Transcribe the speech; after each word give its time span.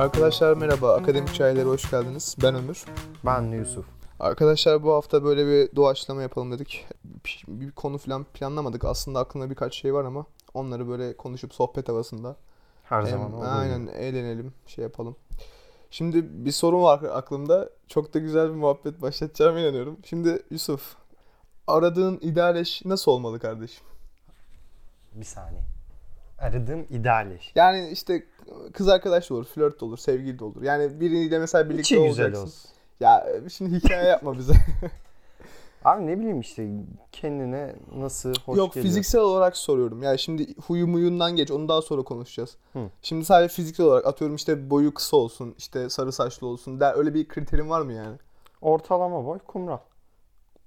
Arkadaşlar 0.00 0.56
merhaba, 0.56 0.94
Akademik 0.94 1.34
Çaylara 1.34 1.68
hoş 1.68 1.90
geldiniz. 1.90 2.36
Ben 2.42 2.54
Ömür. 2.54 2.84
Ben 3.26 3.42
Yusuf. 3.42 3.86
Arkadaşlar 4.20 4.82
bu 4.82 4.92
hafta 4.92 5.24
böyle 5.24 5.46
bir 5.46 5.76
doğaçlama 5.76 6.22
yapalım 6.22 6.52
dedik. 6.52 6.86
Bir, 7.48 7.70
konu 7.70 7.98
falan 7.98 8.24
planlamadık. 8.24 8.84
Aslında 8.84 9.18
aklımda 9.18 9.50
birkaç 9.50 9.74
şey 9.74 9.94
var 9.94 10.04
ama 10.04 10.26
onları 10.54 10.88
böyle 10.88 11.16
konuşup 11.16 11.54
sohbet 11.54 11.88
havasında. 11.88 12.36
Her 12.84 13.02
Hem- 13.02 13.10
zaman 13.10 13.32
olduğu 13.32 13.44
aynen 13.44 13.80
gibi. 13.80 13.90
eğlenelim, 13.90 14.52
şey 14.66 14.82
yapalım. 14.82 15.16
Şimdi 15.90 16.44
bir 16.44 16.52
sorun 16.52 16.82
var 16.82 17.02
aklımda. 17.02 17.70
Çok 17.88 18.14
da 18.14 18.18
güzel 18.18 18.48
bir 18.48 18.54
muhabbet 18.54 19.02
başlatacağıma 19.02 19.60
inanıyorum. 19.60 19.96
Şimdi 20.04 20.42
Yusuf, 20.50 20.96
aradığın 21.66 22.18
ideal 22.22 22.56
eş 22.56 22.84
nasıl 22.84 23.12
olmalı 23.12 23.38
kardeşim? 23.40 23.84
Bir 25.14 25.24
saniye. 25.24 25.62
Aradığım 26.38 26.86
ideal 26.90 27.30
eş. 27.30 27.52
Yani 27.54 27.88
işte 27.90 28.24
kız 28.72 28.88
arkadaş 28.88 29.30
da 29.30 29.34
olur, 29.34 29.44
flört 29.44 29.80
de 29.80 29.84
olur, 29.84 29.98
sevgili 29.98 30.38
de 30.38 30.44
olur. 30.44 30.62
Yani 30.62 31.00
biriyle 31.00 31.38
mesela 31.38 31.64
birlikte 31.64 31.80
İçi 31.82 31.94
güzel 31.94 32.24
olacaksın. 32.26 32.42
olsun. 32.44 32.70
Ya 33.00 33.26
şimdi 33.52 33.74
hikaye 33.76 34.08
yapma 34.08 34.38
bize. 34.38 34.52
Abi 35.84 36.06
ne 36.06 36.18
bileyim 36.18 36.40
işte 36.40 36.68
kendine 37.12 37.74
nasıl 37.96 38.34
hoş 38.46 38.58
Yok 38.58 38.74
geliyor. 38.74 38.86
fiziksel 38.86 39.20
olarak 39.20 39.56
soruyorum. 39.56 40.02
Yani 40.02 40.18
şimdi 40.18 40.54
huyu 40.66 40.86
muyundan 40.86 41.36
geç 41.36 41.50
onu 41.50 41.68
daha 41.68 41.82
sonra 41.82 42.02
konuşacağız. 42.02 42.56
Hı. 42.72 42.78
Şimdi 43.02 43.24
sadece 43.24 43.54
fiziksel 43.54 43.86
olarak 43.86 44.06
atıyorum 44.06 44.36
işte 44.36 44.70
boyu 44.70 44.94
kısa 44.94 45.16
olsun, 45.16 45.54
işte 45.58 45.90
sarı 45.90 46.12
saçlı 46.12 46.46
olsun. 46.46 46.80
Der, 46.80 46.94
öyle 46.96 47.14
bir 47.14 47.28
kriterin 47.28 47.70
var 47.70 47.80
mı 47.80 47.92
yani? 47.92 48.16
Ortalama 48.60 49.26
boy 49.26 49.38
kumral. 49.38 49.78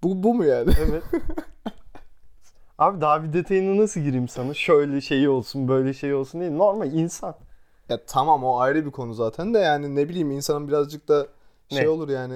Bu, 0.04 0.24
bu 0.24 0.34
mu 0.34 0.46
yani? 0.46 0.72
Evet. 0.90 1.04
Abi 2.78 3.02
daha 3.02 3.24
bir 3.24 3.34
detayına 3.34 3.82
nasıl 3.82 4.02
gireyim 4.02 4.28
sana? 4.28 4.54
Şöyle 4.54 5.02
şeyi 5.02 5.30
olsun, 5.30 5.68
böyle 5.68 5.94
şey 5.94 6.14
olsun 6.14 6.42
değil. 6.42 6.52
Normal 6.52 6.94
insan. 6.94 7.36
Ya 7.94 8.06
tamam 8.08 8.44
o 8.44 8.58
ayrı 8.60 8.86
bir 8.86 8.92
konu 8.92 9.14
zaten 9.14 9.54
de 9.54 9.60
yani 9.60 9.96
ne 9.96 10.10
bileyim 10.10 10.32
insanın 10.32 10.68
birazcık 10.68 11.08
da 11.08 11.28
şey 11.70 11.84
Ne? 11.86 11.90
olur 11.90 12.10
yani 12.10 12.36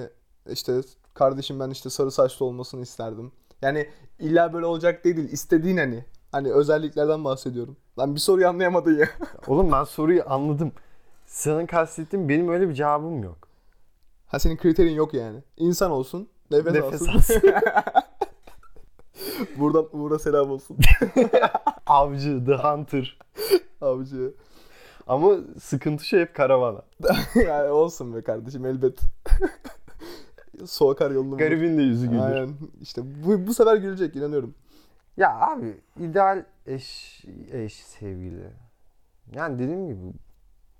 işte 0.50 0.80
kardeşim 1.14 1.60
ben 1.60 1.70
işte 1.70 1.90
sarı 1.90 2.10
saçlı 2.10 2.46
olmasını 2.46 2.82
isterdim. 2.82 3.32
Yani 3.62 3.88
illa 4.18 4.52
böyle 4.52 4.66
olacak 4.66 5.04
değil, 5.04 5.16
istediğin 5.32 5.76
hani. 5.76 6.04
Hani 6.32 6.52
özelliklerden 6.52 7.24
bahsediyorum. 7.24 7.76
Lan 7.98 8.14
bir 8.14 8.20
soruyu 8.20 8.48
anlayamadın 8.48 8.98
ya. 8.98 9.08
Oğlum 9.46 9.72
ben 9.72 9.84
soruyu 9.84 10.22
anladım. 10.26 10.72
Senin 11.26 11.66
kastettiğin 11.66 12.28
benim 12.28 12.48
öyle 12.48 12.68
bir 12.68 12.74
cevabım 12.74 13.22
yok. 13.22 13.48
Ha 14.26 14.38
senin 14.38 14.56
kriterin 14.56 14.92
yok 14.92 15.14
yani. 15.14 15.38
İnsan 15.56 15.90
olsun, 15.90 16.28
nefes, 16.50 16.74
Nefes 16.74 17.02
alsın. 17.02 17.08
alsın. 17.16 17.42
Buradan 19.58 19.86
Uğur'a 19.92 20.18
selam 20.18 20.50
olsun. 20.50 20.76
Avcı, 21.86 22.44
The 22.46 22.54
Hunter. 22.54 23.18
Avcı. 23.80 24.34
Ama 25.08 25.34
sıkıntı 25.60 26.04
şey 26.04 26.20
hep 26.20 26.34
karavana. 26.34 26.82
yani 27.46 27.68
olsun 27.70 28.14
be 28.14 28.22
kardeşim 28.22 28.66
elbet. 28.66 28.98
Su 30.66 30.90
akar 30.90 31.10
yolunu. 31.10 31.36
Garibin 31.36 31.78
de 31.78 31.82
yüzü 31.82 32.06
gülür. 32.06 32.20
Aynen. 32.22 32.50
İşte 32.80 33.02
bu, 33.26 33.46
bu 33.46 33.54
sefer 33.54 33.76
gülecek 33.76 34.16
inanıyorum. 34.16 34.54
Ya 35.16 35.40
abi 35.40 35.80
ideal 36.00 36.44
eş, 36.66 37.24
eş 37.52 37.74
sevgili. 37.84 38.50
Yani 39.34 39.58
dediğim 39.58 39.88
gibi 39.88 40.12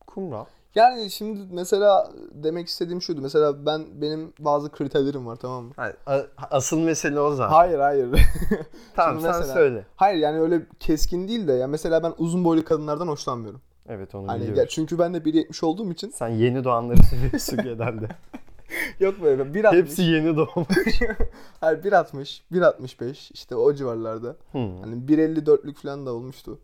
kumral. 0.07 0.45
Yani 0.75 1.11
şimdi 1.11 1.41
mesela 1.55 2.11
demek 2.33 2.69
istediğim 2.69 3.03
şuydu. 3.03 3.20
Mesela 3.20 3.67
ben 3.67 3.87
benim 4.01 4.33
bazı 4.39 4.70
kriterlerim 4.73 5.27
var 5.27 5.37
tamam 5.37 5.65
mı? 5.65 5.73
Ha, 5.77 5.92
a- 6.07 6.27
asıl 6.51 6.81
mesele 6.81 7.20
o 7.20 7.35
zaten. 7.35 7.55
Hayır 7.55 7.79
hayır. 7.79 8.09
tamam 8.97 9.13
Şimdi 9.15 9.23
sen 9.33 9.41
mesela- 9.41 9.55
söyle. 9.55 9.86
hayır 9.97 10.19
yani 10.19 10.41
öyle 10.41 10.67
keskin 10.81 11.29
değil 11.29 11.48
de 11.48 11.52
ya 11.52 11.67
mesela 11.67 12.02
ben 12.02 12.13
uzun 12.19 12.45
boylu 12.45 12.64
kadınlardan 12.64 13.08
hoşlanmıyorum. 13.08 13.61
Evet 13.89 14.15
onu 14.15 14.29
Hani 14.29 14.41
biliyorum. 14.41 14.59
ya 14.61 14.69
çünkü 14.69 14.99
ben 14.99 15.15
de 15.15 15.19
1.70 15.19 15.65
olduğum 15.67 15.93
için 15.93 16.09
Sen 16.11 16.29
yeni 16.29 16.65
doğanları 16.65 17.03
seviyorsun 17.03 17.57
genelde. 17.63 18.09
yok 19.01 19.15
böyle 19.23 19.43
1.60 19.43 19.77
Hepsi 19.77 20.03
yeni 20.03 20.37
doğmuş. 20.37 21.01
hayır 21.61 21.83
1.60 21.83 22.41
1.65 22.53 23.33
işte 23.35 23.57
o 23.57 23.73
civarlarda. 23.75 24.37
Hmm. 24.53 24.81
Hani 24.81 24.95
1.54'lük 24.95 25.75
falan 25.75 26.07
da 26.07 26.13
olmuştu. 26.15 26.59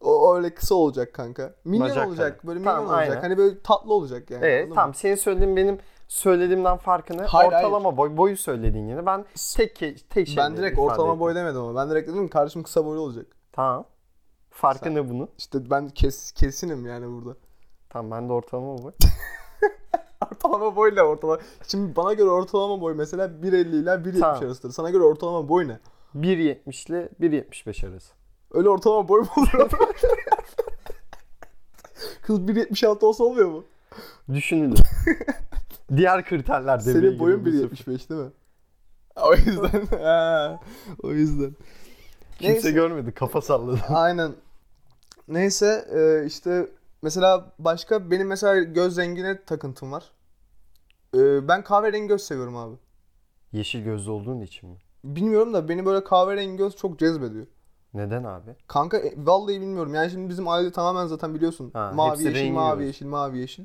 O 0.00 0.34
öyle 0.36 0.54
kısa 0.54 0.74
olacak 0.74 1.12
kanka. 1.12 1.54
Minyon 1.64 1.88
Bacak 1.90 2.08
olacak. 2.08 2.40
kadar. 2.40 2.48
Böyle 2.48 2.58
minyon 2.58 2.72
Tamam, 2.74 2.90
olacak. 2.90 3.08
aynen. 3.10 3.20
Hani 3.20 3.38
böyle 3.38 3.58
tatlı 3.62 3.94
olacak 3.94 4.30
yani. 4.30 4.44
Evet 4.44 4.68
tamam 4.68 4.88
mı? 4.88 4.94
senin 4.94 5.14
söylediğin 5.14 5.56
benim 5.56 5.78
söylediğimden 6.08 6.76
farkı 6.76 7.18
ne? 7.18 7.22
Hayır, 7.22 7.48
ortalama 7.52 7.96
boy 7.96 8.16
boyu 8.16 8.36
söylediğin 8.36 8.88
yine. 8.88 9.06
Ben 9.06 9.24
tek 9.56 9.78
tek 10.10 10.28
şey 10.28 10.36
Ben 10.36 10.56
direkt 10.56 10.78
ortalama 10.78 11.20
boy 11.20 11.34
demedim 11.34 11.60
ama. 11.60 11.80
Ben 11.80 11.90
direkt 11.90 12.08
dedim 12.08 12.28
kardeşim 12.28 12.62
kısa 12.62 12.84
boylu 12.86 13.00
olacak. 13.00 13.26
Tamam. 13.52 13.84
Farkı 14.52 14.84
Sen- 14.84 14.94
ne 14.94 15.10
bunun? 15.10 15.28
İşte 15.38 15.70
ben 15.70 15.88
kes, 15.88 16.32
kesinim 16.32 16.86
yani 16.86 17.06
burada. 17.08 17.36
Tamam 17.88 18.10
ben 18.10 18.28
de 18.28 18.32
ortalama 18.32 18.82
boy. 18.82 18.92
ortalama 20.30 20.76
boyla 20.76 21.02
ortalama. 21.02 21.38
Şimdi 21.68 21.96
bana 21.96 22.12
göre 22.12 22.28
ortalama 22.28 22.80
boy 22.80 22.94
mesela 22.94 23.26
1.50 23.26 23.80
ile 23.80 23.90
1.70 23.90 24.20
Tamam. 24.20 24.42
arasıdır. 24.42 24.72
Sana 24.72 24.90
göre 24.90 25.02
ortalama 25.02 25.48
boy 25.48 25.68
ne? 25.68 25.78
1.70 26.16 26.88
ile 26.90 27.08
1.75 27.20 27.88
arası. 27.88 28.14
Öyle 28.50 28.68
ortalama 28.68 29.08
boy 29.08 29.20
mu 29.20 29.26
olur? 29.36 29.70
Kız 32.22 32.38
1.76 32.38 33.04
olsa 33.04 33.24
olmuyor 33.24 33.48
mu? 33.48 33.64
Düşünülür. 34.34 34.78
Diğer 35.96 36.24
kriterler 36.24 36.80
devreye 36.80 37.00
Senin 37.00 37.18
boyun 37.18 37.44
giriyor 37.44 37.70
bu 37.70 37.76
sefer. 37.76 37.92
1.75 37.92 38.08
değil 38.10 38.20
mi? 38.20 38.30
O 39.16 39.34
yüzden. 39.34 39.88
o 41.02 41.10
yüzden. 41.10 41.56
Kimse 42.42 42.54
Neyse. 42.54 42.70
görmedi 42.70 43.12
kafa 43.12 43.40
salladı. 43.40 43.80
Aynen. 43.88 44.32
Neyse 45.28 45.88
e, 45.94 46.26
işte 46.26 46.70
mesela 47.02 47.52
başka 47.58 48.10
benim 48.10 48.26
mesela 48.26 48.62
göz 48.62 48.98
rengine 48.98 49.44
takıntım 49.44 49.92
var. 49.92 50.10
E, 51.14 51.48
ben 51.48 51.64
kahverengi 51.64 52.08
göz 52.08 52.22
seviyorum 52.22 52.56
abi. 52.56 52.76
Yeşil 53.52 53.84
gözlü 53.84 54.10
olduğun 54.10 54.40
için 54.40 54.68
mi? 54.68 54.76
Bilmiyorum 55.04 55.54
da 55.54 55.68
beni 55.68 55.86
böyle 55.86 56.04
kahverengi 56.04 56.56
göz 56.56 56.76
çok 56.76 56.98
cezbediyor. 56.98 57.46
Neden 57.94 58.24
abi? 58.24 58.56
Kanka 58.66 58.98
e, 58.98 59.14
vallahi 59.16 59.60
bilmiyorum. 59.60 59.94
Yani 59.94 60.10
şimdi 60.10 60.28
bizim 60.28 60.48
aile 60.48 60.72
tamamen 60.72 61.06
zaten 61.06 61.34
biliyorsun. 61.34 61.70
Ha, 61.72 61.92
mavi 61.94 62.10
hepsi 62.10 62.24
yeşil, 62.24 62.40
rengi 62.40 62.52
mavi 62.52 62.78
göz. 62.78 62.86
yeşil, 62.86 63.06
mavi 63.06 63.38
yeşil. 63.38 63.64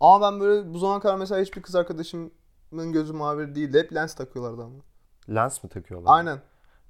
Ama 0.00 0.32
ben 0.32 0.40
böyle 0.40 0.74
bu 0.74 0.78
zamana 0.78 1.00
kadar 1.00 1.16
mesela 1.16 1.40
hiçbir 1.40 1.62
kız 1.62 1.74
arkadaşımın 1.74 2.92
gözü 2.92 3.12
mavi 3.12 3.54
değildi. 3.54 3.78
Hep 3.78 3.94
lens 3.94 4.14
takıyorlardı 4.14 4.62
ama. 4.62 4.74
Lens 5.34 5.64
mi 5.64 5.70
takıyorlar? 5.70 6.16
Aynen. 6.16 6.38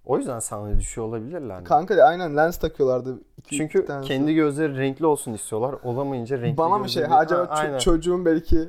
O 0.06 0.18
yüzden 0.18 0.38
sana 0.38 0.78
düşüyor 0.78 1.06
olabilirler? 1.06 1.64
Kanka 1.64 2.04
aynen 2.04 2.36
lens 2.36 2.56
takıyorlardı. 2.58 3.20
İki, 3.38 3.56
Çünkü 3.56 3.78
iki 3.78 4.08
kendi 4.08 4.34
gözleri 4.34 4.78
renkli 4.78 5.06
olsun 5.06 5.32
istiyorlar. 5.32 5.74
Olamayınca 5.84 6.40
renkli 6.40 6.56
Bana 6.58 6.78
mı 6.78 6.88
şey? 6.88 7.04
Ha, 7.04 7.16
acaba 7.16 7.40
Ha, 7.40 7.46
aynen. 7.48 7.78
çocuğum 7.78 8.24
belki 8.24 8.68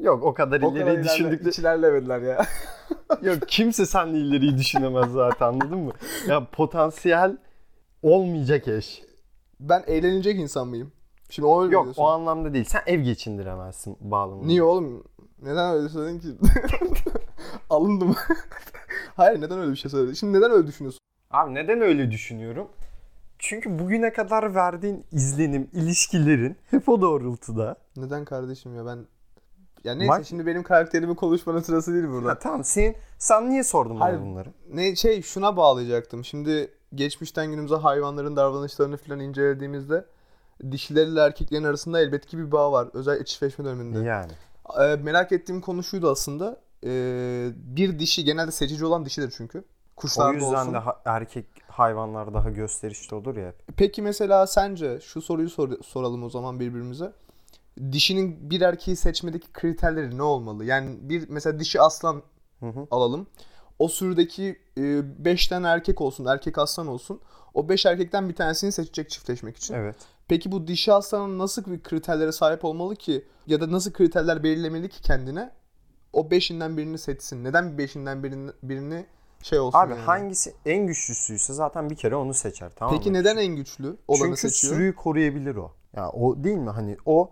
Yok 0.00 0.24
o 0.24 0.34
kadar 0.34 0.62
o 0.62 0.68
kadar 0.74 0.80
ileri 0.80 1.04
düşündükleri... 1.04 1.50
hiç 1.50 1.58
ilerlemediler 1.58 2.20
ya. 2.20 2.46
Yok 3.22 3.38
kimse 3.48 3.86
seninle 3.86 4.18
ileriyi 4.18 4.58
düşünemez 4.58 5.12
zaten 5.12 5.46
anladın 5.46 5.78
mı? 5.78 5.92
Ya 6.28 6.46
potansiyel 6.52 7.36
olmayacak 8.02 8.68
eş. 8.68 9.02
ben 9.60 9.82
eğlenilecek 9.86 10.40
insan 10.40 10.68
mıyım? 10.68 10.92
Şimdi 11.30 11.46
o 11.46 11.62
öyle 11.62 11.74
Yok 11.74 11.84
diyorsun. 11.84 12.02
o 12.02 12.06
anlamda 12.06 12.54
değil. 12.54 12.64
Sen 12.64 12.82
ev 12.86 13.00
geçindiremezsin 13.00 13.96
bağlamında. 14.00 14.46
Niye 14.46 14.62
oğlum? 14.62 15.04
Neden 15.42 15.74
öyle 15.74 15.88
söyledin 15.88 16.18
ki? 16.18 16.28
Alındım. 17.70 18.16
Hayır 19.16 19.40
neden 19.40 19.58
öyle 19.58 19.70
bir 19.70 19.76
şey 19.76 19.90
söyledin? 19.90 20.14
Şimdi 20.14 20.38
neden 20.38 20.50
öyle 20.50 20.66
düşünüyorsun? 20.66 21.00
Abi 21.30 21.54
neden 21.54 21.80
öyle 21.80 22.10
düşünüyorum? 22.10 22.68
Çünkü 23.38 23.78
bugüne 23.78 24.12
kadar 24.12 24.54
verdiğin 24.54 25.04
izlenim, 25.12 25.70
ilişkilerin 25.72 26.56
hep 26.70 26.88
o 26.88 27.00
doğrultuda. 27.00 27.76
Neden 27.96 28.24
kardeşim 28.24 28.76
ya 28.76 28.86
ben... 28.86 29.06
Ya 29.84 29.94
neyse 29.94 30.08
Bak- 30.08 30.26
şimdi 30.26 30.46
benim 30.46 30.62
karakterimi 30.62 31.16
konuşmanın 31.16 31.60
sırası 31.60 31.92
değil 31.94 32.08
burada. 32.08 32.28
Ha, 32.28 32.38
tamam 32.38 32.64
sen, 32.64 32.94
sen 33.18 33.50
niye 33.50 33.64
sordun 33.64 34.00
bana 34.00 34.04
Hayır. 34.04 34.20
bunları? 34.20 34.48
Ne 34.72 34.96
şey 34.96 35.22
şuna 35.22 35.56
bağlayacaktım. 35.56 36.24
Şimdi 36.24 36.70
geçmişten 36.94 37.50
günümüze 37.50 37.74
hayvanların 37.74 38.36
davranışlarını 38.36 38.96
falan 38.96 39.20
incelediğimizde 39.20 40.04
dişilerle 40.70 41.20
erkeklerin 41.20 41.64
arasında 41.64 42.00
elbet 42.00 42.26
ki 42.26 42.38
bir 42.38 42.52
bağ 42.52 42.72
var. 42.72 42.88
Özellikle 42.92 43.24
çiftleşme 43.24 43.64
döneminde. 43.64 43.98
Yani. 43.98 44.32
Ee, 44.80 44.96
merak 44.96 45.32
ettiğim 45.32 45.60
konu 45.60 45.82
şuydu 45.82 46.10
aslında. 46.10 46.60
Ee, 46.86 47.48
bir 47.54 47.98
dişi 47.98 48.24
genelde 48.24 48.50
seçici 48.50 48.84
olan 48.84 49.04
dişidir 49.04 49.32
çünkü. 49.36 49.58
O 49.58 49.64
Kuşlarda 49.96 50.32
yüzden 50.32 50.46
olsun. 50.60 50.74
de 50.74 50.78
ha- 50.78 51.02
erkek 51.04 51.46
hayvanlar 51.68 52.34
daha 52.34 52.50
gösterişli 52.50 53.14
olur 53.16 53.36
ya. 53.36 53.52
Peki 53.76 54.02
mesela 54.02 54.46
sence 54.46 55.00
şu 55.00 55.22
soruyu 55.22 55.50
sor- 55.50 55.82
soralım 55.84 56.22
o 56.22 56.30
zaman 56.30 56.60
birbirimize. 56.60 57.12
Dişinin 57.92 58.50
bir 58.50 58.60
erkeği 58.60 58.96
seçmedeki 58.96 59.52
kriterleri 59.52 60.18
ne 60.18 60.22
olmalı? 60.22 60.64
Yani 60.64 60.96
bir 61.00 61.28
mesela 61.28 61.60
dişi 61.60 61.80
aslan 61.80 62.22
Hı 62.60 62.66
hı. 62.66 62.86
alalım. 62.90 63.26
O 63.78 63.88
sürüdeki 63.88 64.58
5 64.76 65.46
tane 65.48 65.66
erkek 65.68 66.00
olsun, 66.00 66.24
erkek 66.24 66.58
aslan 66.58 66.86
olsun. 66.86 67.20
O 67.54 67.68
5 67.68 67.86
erkekten 67.86 68.28
bir 68.28 68.34
tanesini 68.34 68.72
seçecek 68.72 69.10
çiftleşmek 69.10 69.56
için. 69.56 69.74
Evet. 69.74 69.96
Peki 70.28 70.52
bu 70.52 70.66
dişi 70.66 70.92
aslanın 70.92 71.38
nasıl 71.38 71.64
bir 71.72 71.82
kriterlere 71.82 72.32
sahip 72.32 72.64
olmalı 72.64 72.96
ki 72.96 73.24
ya 73.46 73.60
da 73.60 73.72
nasıl 73.72 73.92
kriterler 73.92 74.42
belirlemeli 74.42 74.88
ki 74.88 75.02
kendine 75.02 75.50
o 76.12 76.30
beşinden 76.30 76.76
birini 76.76 76.98
seçsin? 76.98 77.44
Neden 77.44 77.72
bir 77.72 77.78
beşinden 77.78 78.22
birini, 78.22 78.50
birini 78.62 79.06
şey 79.42 79.58
olsun 79.60 79.78
Abi 79.78 79.92
yani? 79.92 80.00
hangisi 80.02 80.54
en 80.66 80.86
güçlüsüyse 80.86 81.52
zaten 81.52 81.90
bir 81.90 81.96
kere 81.96 82.16
onu 82.16 82.34
seçer 82.34 82.70
tamam 82.76 82.94
Peki 82.96 83.10
mı? 83.10 83.16
neden 83.16 83.36
en 83.36 83.56
güçlü 83.56 83.96
olanı 84.08 84.24
Çünkü 84.24 84.36
seçiyor? 84.40 84.74
sürüyü 84.74 84.94
koruyabilir 84.94 85.56
o. 85.56 85.72
Ya 85.96 86.10
o 86.10 86.44
değil 86.44 86.56
mi 86.56 86.70
hani 86.70 86.96
o 87.06 87.30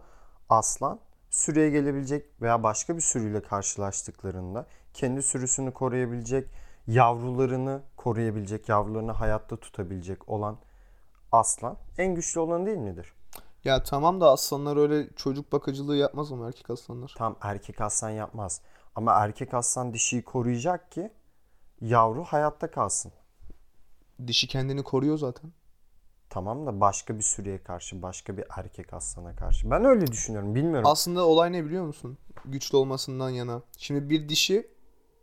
aslan 0.48 1.00
sürüye 1.30 1.70
gelebilecek 1.70 2.26
veya 2.42 2.62
başka 2.62 2.96
bir 2.96 3.00
sürüyle 3.00 3.42
karşılaştıklarında 3.42 4.66
kendi 4.94 5.22
sürüsünü 5.22 5.72
koruyabilecek, 5.72 6.48
yavrularını 6.86 7.82
koruyabilecek, 7.96 8.68
yavrularını 8.68 9.12
hayatta 9.12 9.56
tutabilecek 9.56 10.28
olan 10.28 10.58
aslan 11.32 11.76
en 11.98 12.14
güçlü 12.14 12.40
olan 12.40 12.66
değil 12.66 12.78
midir? 12.78 13.12
Ya 13.68 13.82
tamam 13.82 14.20
da 14.20 14.30
aslanlar 14.30 14.76
öyle 14.76 15.08
çocuk 15.16 15.52
bakıcılığı 15.52 15.96
yapmaz 15.96 16.30
mı 16.30 16.46
erkek 16.46 16.70
aslanlar? 16.70 17.14
Tam 17.18 17.36
erkek 17.40 17.80
aslan 17.80 18.10
yapmaz. 18.10 18.60
Ama 18.94 19.12
erkek 19.12 19.54
aslan 19.54 19.94
dişiyi 19.94 20.22
koruyacak 20.22 20.92
ki 20.92 21.12
yavru 21.80 22.24
hayatta 22.24 22.70
kalsın. 22.70 23.12
Dişi 24.26 24.48
kendini 24.48 24.82
koruyor 24.82 25.18
zaten. 25.18 25.52
Tamam 26.30 26.66
da 26.66 26.80
başka 26.80 27.16
bir 27.16 27.22
sürüye 27.22 27.62
karşı, 27.62 28.02
başka 28.02 28.36
bir 28.36 28.44
erkek 28.56 28.94
aslana 28.94 29.36
karşı. 29.36 29.70
Ben 29.70 29.84
öyle 29.84 30.06
düşünüyorum. 30.06 30.54
Bilmiyorum. 30.54 30.86
Aslında 30.86 31.26
olay 31.26 31.52
ne 31.52 31.64
biliyor 31.64 31.84
musun? 31.84 32.18
Güçlü 32.44 32.76
olmasından 32.76 33.30
yana. 33.30 33.62
Şimdi 33.78 34.10
bir 34.10 34.28
dişi 34.28 34.70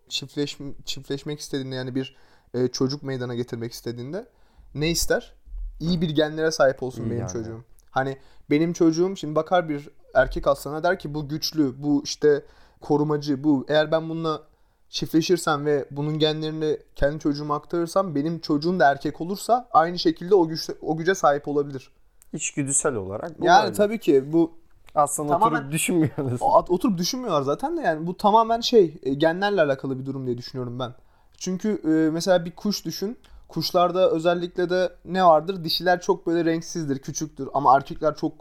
çiftleş, 0.10 0.58
çiftleşmek 0.86 1.40
istediğinde 1.40 1.76
yani 1.76 1.96
bir 1.96 2.16
e, 2.54 2.68
çocuk 2.68 3.04
meydana 3.04 3.36
getirmek 3.36 3.72
istediğinde 3.74 4.28
ne 4.76 4.90
ister? 4.90 5.34
İyi 5.80 6.02
bir 6.02 6.10
genlere 6.10 6.52
sahip 6.52 6.84
olsun 6.84 7.04
İyi 7.04 7.06
benim 7.06 7.18
genler. 7.18 7.34
çocuğum. 7.34 7.64
Hani 7.96 8.18
benim 8.50 8.74
çocuğum 8.74 9.16
şimdi 9.16 9.36
bakar 9.36 9.70
bir 9.70 9.90
erkek 10.14 10.48
aslana 10.48 10.84
der 10.84 11.00
ki 11.00 11.14
bu 11.14 11.30
güçlü, 11.30 11.84
bu 11.84 12.02
işte 12.04 12.46
korumacı, 12.82 13.44
bu. 13.44 13.66
Eğer 13.70 13.92
ben 13.92 14.10
bununla 14.10 14.42
çiftleşirsem 14.90 15.66
ve 15.66 15.86
bunun 15.92 16.20
genlerini 16.20 16.78
kendi 16.96 17.20
çocuğuma 17.20 17.56
aktarırsam 17.56 18.16
benim 18.16 18.40
çocuğum 18.40 18.80
da 18.80 18.92
erkek 18.92 19.22
olursa 19.22 19.68
aynı 19.72 20.00
şekilde 20.00 20.36
o 20.36 20.48
güç 20.48 20.70
o 20.82 20.98
güce 20.98 21.16
sahip 21.16 21.48
olabilir. 21.48 21.92
İçgüdüsel 22.34 22.96
olarak 22.96 23.42
bu 23.42 23.46
yani 23.46 23.64
böyle. 23.64 23.74
tabii 23.74 24.00
ki 24.00 24.34
bu 24.34 24.52
Aslında 24.96 25.34
Tamamen- 25.34 25.56
oturup 25.58 25.72
düşünmüyoruz. 25.72 26.42
Oturup 26.70 26.98
düşünmüyorlar 26.98 27.42
zaten 27.42 27.78
de 27.78 27.82
yani 27.82 28.08
bu 28.08 28.18
tamamen 28.18 28.62
şey 28.62 28.98
e, 29.04 29.14
genlerle 29.14 29.62
alakalı 29.62 30.00
bir 30.00 30.06
durum 30.06 30.26
diye 30.26 30.38
düşünüyorum 30.38 30.80
ben. 30.80 30.94
Çünkü 31.38 31.82
e, 31.84 32.12
mesela 32.12 32.46
bir 32.46 32.52
kuş 32.52 32.86
düşün. 32.86 33.18
Kuşlarda 33.48 34.12
özellikle 34.12 34.70
de 34.70 34.92
ne 35.06 35.26
vardır? 35.26 35.64
Dişiler 35.64 36.02
çok 36.02 36.28
böyle 36.28 36.46
renksizdir, 36.46 37.00
küçüktür 37.00 37.50
ama 37.54 37.76
erkekler 37.76 38.16
çok 38.16 38.34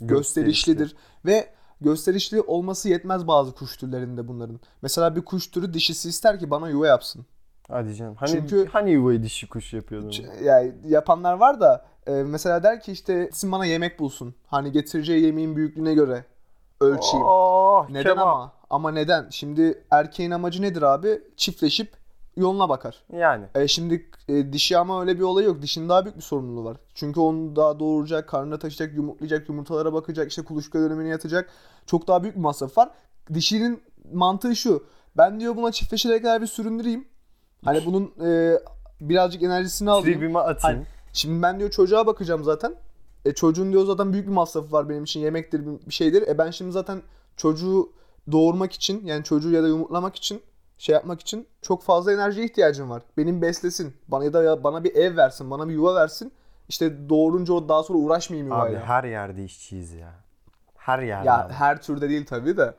gösterişlidir 0.00 0.96
ve 1.26 1.48
gösterişli 1.80 2.40
olması 2.40 2.88
yetmez 2.88 3.26
bazı 3.26 3.52
kuş 3.54 3.76
türlerinde 3.76 4.28
bunların. 4.28 4.60
Mesela 4.82 5.16
bir 5.16 5.24
kuş 5.24 5.46
türü 5.50 5.74
dişisi 5.74 6.08
ister 6.08 6.38
ki 6.38 6.50
bana 6.50 6.68
yuva 6.68 6.86
yapsın. 6.86 7.26
Hadi 7.70 7.94
canım. 7.94 8.14
Hani, 8.14 8.30
Çünkü- 8.30 8.66
hani 8.72 8.90
yuvayı 8.90 9.22
dişi 9.22 9.48
kuş 9.48 9.72
yapıyordun? 9.72 10.10
Ç- 10.10 10.42
Yani 10.44 10.72
yapanlar 10.88 11.34
var 11.34 11.60
da 11.60 11.84
e, 12.06 12.12
mesela 12.12 12.62
der 12.62 12.80
ki 12.80 12.92
işte 12.92 13.30
sizin 13.32 13.52
bana 13.52 13.66
yemek 13.66 13.98
bulsun. 14.00 14.34
Hani 14.46 14.72
getireceği 14.72 15.22
yemeğin 15.24 15.56
büyüklüğüne 15.56 15.94
göre 15.94 16.24
ölçeyim. 16.80 17.26
Oh, 17.26 17.88
Neden 17.90 18.02
kebap. 18.02 18.26
ama? 18.26 18.52
Ama 18.70 18.90
neden? 18.90 19.26
Şimdi 19.30 19.84
erkeğin 19.90 20.30
amacı 20.30 20.62
nedir 20.62 20.82
abi? 20.82 21.20
Çiftleşip 21.36 21.92
yoluna 22.36 22.68
bakar. 22.68 23.02
Yani. 23.12 23.44
E 23.54 23.68
şimdi 23.68 24.10
e, 24.28 24.52
dişi 24.52 24.78
ama 24.78 25.00
öyle 25.00 25.18
bir 25.18 25.22
olay 25.22 25.44
yok. 25.44 25.62
Dişinin 25.62 25.88
daha 25.88 26.04
büyük 26.04 26.16
bir 26.16 26.22
sorumluluğu 26.22 26.64
var. 26.64 26.76
Çünkü 26.94 27.20
onu 27.20 27.56
daha 27.56 27.78
doğuracak, 27.78 28.28
karnına 28.28 28.58
taşıyacak, 28.58 28.96
yumurtlayacak, 28.96 29.48
yumurtalara 29.48 29.92
bakacak, 29.92 30.30
işte 30.30 30.44
kuluçka 30.44 30.78
dönemine 30.80 31.08
yatacak. 31.08 31.50
Çok 31.86 32.08
daha 32.08 32.22
büyük 32.22 32.36
bir 32.36 32.40
masraf 32.40 32.78
var. 32.78 32.90
Dişinin 33.34 33.82
mantığı 34.12 34.56
şu. 34.56 34.84
Ben 35.16 35.40
diyor 35.40 35.56
buna 35.56 35.72
çiftleşene 35.72 36.22
kadar 36.22 36.42
bir 36.42 36.46
süründüreyim. 36.46 37.08
Hani 37.64 37.86
bunun 37.86 38.12
e, 38.26 38.58
birazcık 39.00 39.42
enerjisini 39.42 39.90
alayım. 39.90 40.20
Tribime 40.20 40.38
atayım. 40.38 40.86
Şimdi 41.12 41.42
ben 41.42 41.58
diyor 41.58 41.70
çocuğa 41.70 42.06
bakacağım 42.06 42.44
zaten. 42.44 42.74
E 43.24 43.34
çocuğun 43.34 43.72
diyor 43.72 43.86
zaten 43.86 44.12
büyük 44.12 44.26
bir 44.26 44.32
masrafı 44.32 44.72
var 44.72 44.88
benim 44.88 45.04
için. 45.04 45.20
Yemektir 45.20 45.66
bir 45.86 45.94
şeydir. 45.94 46.28
E 46.28 46.38
ben 46.38 46.50
şimdi 46.50 46.72
zaten 46.72 47.02
çocuğu 47.36 47.92
doğurmak 48.32 48.72
için 48.72 49.06
yani 49.06 49.24
çocuğu 49.24 49.50
ya 49.50 49.62
da 49.62 49.68
yumurtlamak 49.68 50.16
için 50.16 50.42
şey 50.78 50.92
yapmak 50.92 51.20
için 51.20 51.46
çok 51.62 51.82
fazla 51.82 52.12
enerjiye 52.12 52.46
ihtiyacım 52.46 52.90
var. 52.90 53.02
Benim 53.16 53.42
beslesin. 53.42 53.94
Bana 54.08 54.24
ya 54.24 54.32
da 54.32 54.42
ya 54.42 54.64
bana 54.64 54.84
bir 54.84 54.94
ev 54.96 55.16
versin. 55.16 55.50
Bana 55.50 55.68
bir 55.68 55.72
yuva 55.74 55.94
versin. 55.94 56.32
İşte 56.68 57.08
doğurunca 57.08 57.54
o 57.54 57.68
daha 57.68 57.82
sonra 57.82 57.98
uğraşmayayım 57.98 58.52
Abi 58.52 58.58
yuvayla. 58.58 58.86
her 58.86 59.04
yerde 59.04 59.44
işçiyiz 59.44 59.92
ya. 59.92 60.14
Her 60.76 60.98
yerde. 60.98 61.26
ya 61.28 61.44
abi. 61.44 61.52
her 61.52 61.82
türde 61.82 62.08
değil 62.08 62.26
tabii 62.26 62.56
de. 62.56 62.74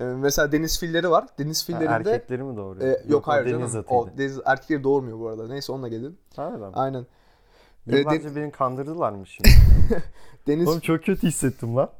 E, 0.00 0.04
mesela 0.04 0.52
deniz 0.52 0.80
filleri 0.80 1.10
var. 1.10 1.26
Deniz 1.38 1.62
Ha, 1.62 1.66
fillerinde 1.66 2.10
erkekleri 2.10 2.42
mi 2.42 2.56
doğuruyor? 2.56 2.86
e, 2.94 3.02
yok, 3.08 3.28
o 3.28 3.30
hayır 3.30 3.44
deniz 3.46 3.72
canım. 3.72 3.84
atıydı. 3.84 4.14
O 4.14 4.18
deniz 4.18 4.38
erkekleri 4.44 4.84
doğurmuyor 4.84 5.18
bu 5.18 5.28
arada. 5.28 5.48
Neyse 5.48 5.72
onunla 5.72 5.88
gelin. 5.88 6.18
Mi? 6.38 6.66
Aynen. 6.74 7.06
E, 7.90 7.96
Yıllarca 7.98 8.30
de- 8.30 8.36
beni 8.36 8.50
kandırdılarmış 8.50 9.30
şimdi. 9.30 9.48
deniz 10.46 10.68
Oğlum 10.68 10.80
çok 10.80 11.04
kötü 11.04 11.26
hissettim 11.26 11.76
lan. 11.76 11.90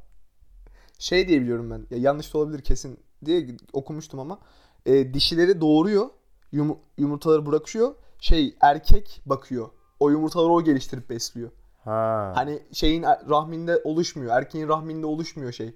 şey 0.98 1.28
diye 1.28 1.40
biliyorum 1.40 1.70
ben. 1.70 1.96
Ya 1.96 2.02
yanlış 2.02 2.34
da 2.34 2.38
olabilir 2.38 2.60
kesin 2.60 3.00
diye 3.25 3.46
okumuştum 3.72 4.20
ama 4.20 4.38
e, 4.87 5.14
dişileri 5.14 5.61
doğuruyor. 5.61 6.06
yum- 6.52 6.79
yumurtaları 6.99 7.46
bırakıyor. 7.46 7.94
Şey 8.19 8.56
erkek 8.61 9.20
bakıyor. 9.26 9.69
O 10.00 10.11
yumurtaları 10.11 10.49
o 10.52 10.64
geliştirip 10.64 11.11
besliyor. 11.11 11.50
Ha. 11.84 12.32
Hani 12.37 12.62
şeyin 12.73 13.02
rahminde 13.02 13.81
oluşmuyor. 13.84 14.32
Erkeğin 14.37 14.69
rahminde 14.69 15.06
oluşmuyor 15.06 15.52
şey. 15.52 15.75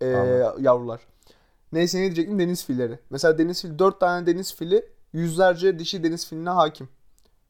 e, 0.00 0.14
Anladım. 0.14 0.62
yavrular. 0.64 1.00
Neyse 1.72 1.98
ne 1.98 2.02
diyecektim? 2.02 2.38
Deniz 2.38 2.64
filleri. 2.64 2.98
Mesela 3.10 3.38
deniz 3.38 3.62
fili, 3.62 3.78
dört 3.78 4.00
tane 4.00 4.26
deniz 4.26 4.54
fili 4.54 4.88
yüzlerce 5.12 5.78
dişi 5.78 6.04
deniz 6.04 6.28
filine 6.28 6.50
hakim. 6.50 6.88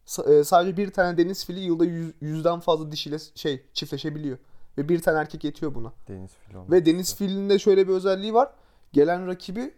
Sa- 0.06 0.34
e, 0.40 0.44
sadece 0.44 0.76
bir 0.76 0.90
tane 0.90 1.18
deniz 1.18 1.46
fili 1.46 1.60
yılda 1.60 1.84
yüz- 1.84 2.14
yüzden 2.20 2.60
fazla 2.60 2.92
dişiyle 2.92 3.16
şey 3.34 3.62
çiftleşebiliyor. 3.72 4.38
Ve 4.78 4.88
bir 4.88 5.02
tane 5.02 5.18
erkek 5.18 5.44
yetiyor 5.44 5.74
buna. 5.74 5.92
Deniz 6.08 6.30
fili. 6.32 6.58
Ve 6.70 6.86
deniz 6.86 7.14
filinde 7.16 7.58
şöyle 7.58 7.88
bir 7.88 7.92
özelliği 7.92 8.34
var. 8.34 8.52
Gelen 8.92 9.26
rakibi 9.26 9.74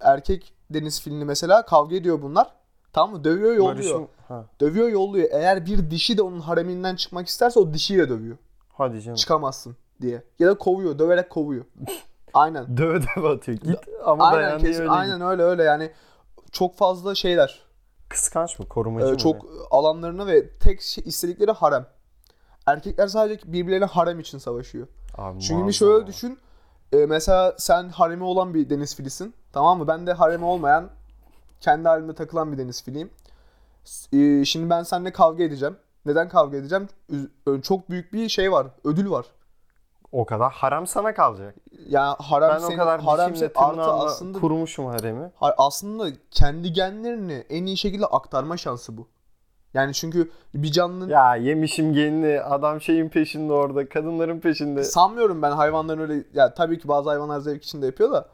erkek 0.00 0.52
deniz 0.70 1.00
filini 1.00 1.24
mesela 1.24 1.66
kavga 1.66 1.96
ediyor 1.96 2.22
bunlar. 2.22 2.50
Tamam 2.92 3.16
mı? 3.16 3.24
Dövüyor 3.24 3.54
yolluyor. 3.56 3.76
Barış'ın- 3.76 4.08
Ha. 4.28 4.44
Dövüyor 4.60 4.88
yolluyor. 4.88 5.28
Eğer 5.32 5.66
bir 5.66 5.90
dişi 5.90 6.18
de 6.18 6.22
onun 6.22 6.40
hareminden 6.40 6.96
çıkmak 6.96 7.28
isterse 7.28 7.60
o 7.60 7.72
dişiyle 7.74 8.08
dövüyor. 8.08 8.36
Hadi 8.72 9.02
canım. 9.02 9.16
Çıkamazsın 9.16 9.76
diye. 10.00 10.22
Ya 10.38 10.48
da 10.48 10.58
kovuyor. 10.58 10.98
Döverek 10.98 11.30
kovuyor. 11.30 11.64
Aynen. 12.34 12.76
Döve 12.76 13.00
döve 13.02 13.28
atıyor. 13.28 13.58
Git 13.58 13.78
ama 14.04 14.26
aynen, 14.26 14.42
dayan 14.48 14.58
kesin, 14.60 14.80
öyle 14.82 14.90
aynen 14.90 15.20
öyle 15.20 15.42
öyle 15.42 15.62
yani 15.62 15.90
çok 16.52 16.76
fazla 16.76 17.14
şeyler. 17.14 17.60
Kıskanç 18.08 18.58
mı? 18.58 18.68
Korumacı 18.68 19.06
Ee, 19.06 19.10
mı? 19.10 19.16
çok 19.18 19.44
ne? 19.44 19.50
alanlarına 19.70 20.26
ve 20.26 20.48
tek 20.50 20.80
şey, 20.82 21.04
istedikleri 21.06 21.50
harem. 21.50 21.86
Erkekler 22.66 23.06
sadece 23.06 23.52
birbirlerine 23.52 23.84
harem 23.84 24.20
için 24.20 24.38
savaşıyor. 24.38 24.86
Abi, 25.18 25.40
Çünkü 25.40 25.72
şöyle 25.72 26.06
düşün. 26.06 26.38
e, 26.92 26.96
mesela 27.06 27.54
sen 27.58 27.88
haremi 27.88 28.24
olan 28.24 28.54
bir 28.54 28.70
deniz 28.70 28.96
filisin. 28.96 29.34
Tamam 29.58 29.78
mı? 29.78 29.88
Ben 29.88 30.06
de 30.06 30.12
haremi 30.12 30.44
olmayan, 30.44 30.88
kendi 31.60 31.88
halimde 31.88 32.14
takılan 32.14 32.52
bir 32.52 32.58
deniz 32.58 32.82
filiyim. 32.84 33.10
S- 33.84 34.16
e, 34.18 34.44
şimdi 34.44 34.70
ben 34.70 34.82
seninle 34.82 35.12
kavga 35.12 35.44
edeceğim. 35.44 35.76
Neden 36.06 36.28
kavga 36.28 36.56
edeceğim? 36.56 36.88
Üz- 37.10 37.62
Çok 37.62 37.90
büyük 37.90 38.12
bir 38.12 38.28
şey 38.28 38.52
var. 38.52 38.66
Ödül 38.84 39.10
var. 39.10 39.26
O 40.12 40.26
kadar 40.26 40.52
haram 40.52 40.86
sana 40.86 41.14
kalacak. 41.14 41.54
Yani 41.88 42.16
harem 42.18 42.48
Ben 42.50 42.58
senin, 42.58 42.74
o 42.74 42.76
kadar 42.80 43.00
harem 43.00 43.34
dişimle 43.34 43.52
senin- 43.54 43.64
artı 43.68 43.82
aslında 43.92 44.38
kurmuşum 44.40 44.86
haremi. 44.86 45.30
Ha- 45.36 45.54
aslında 45.58 46.08
kendi 46.30 46.72
genlerini 46.72 47.44
en 47.50 47.66
iyi 47.66 47.76
şekilde 47.76 48.06
aktarma 48.06 48.56
şansı 48.56 48.96
bu. 48.96 49.08
Yani 49.74 49.94
çünkü 49.94 50.30
bir 50.54 50.72
canlının 50.72 51.08
Ya 51.08 51.36
yemişim 51.36 51.92
genini. 51.92 52.40
Adam 52.40 52.80
şeyin 52.80 53.08
peşinde 53.08 53.52
orada. 53.52 53.88
Kadınların 53.88 54.40
peşinde. 54.40 54.84
sanmıyorum 54.84 55.42
ben 55.42 55.50
hayvanların 55.52 56.00
öyle 56.00 56.24
ya 56.34 56.54
tabii 56.54 56.78
ki 56.78 56.88
bazı 56.88 57.08
hayvanlar 57.10 57.40
zevk 57.40 57.64
için 57.64 57.82
de 57.82 57.86
yapıyor 57.86 58.12
da 58.12 58.28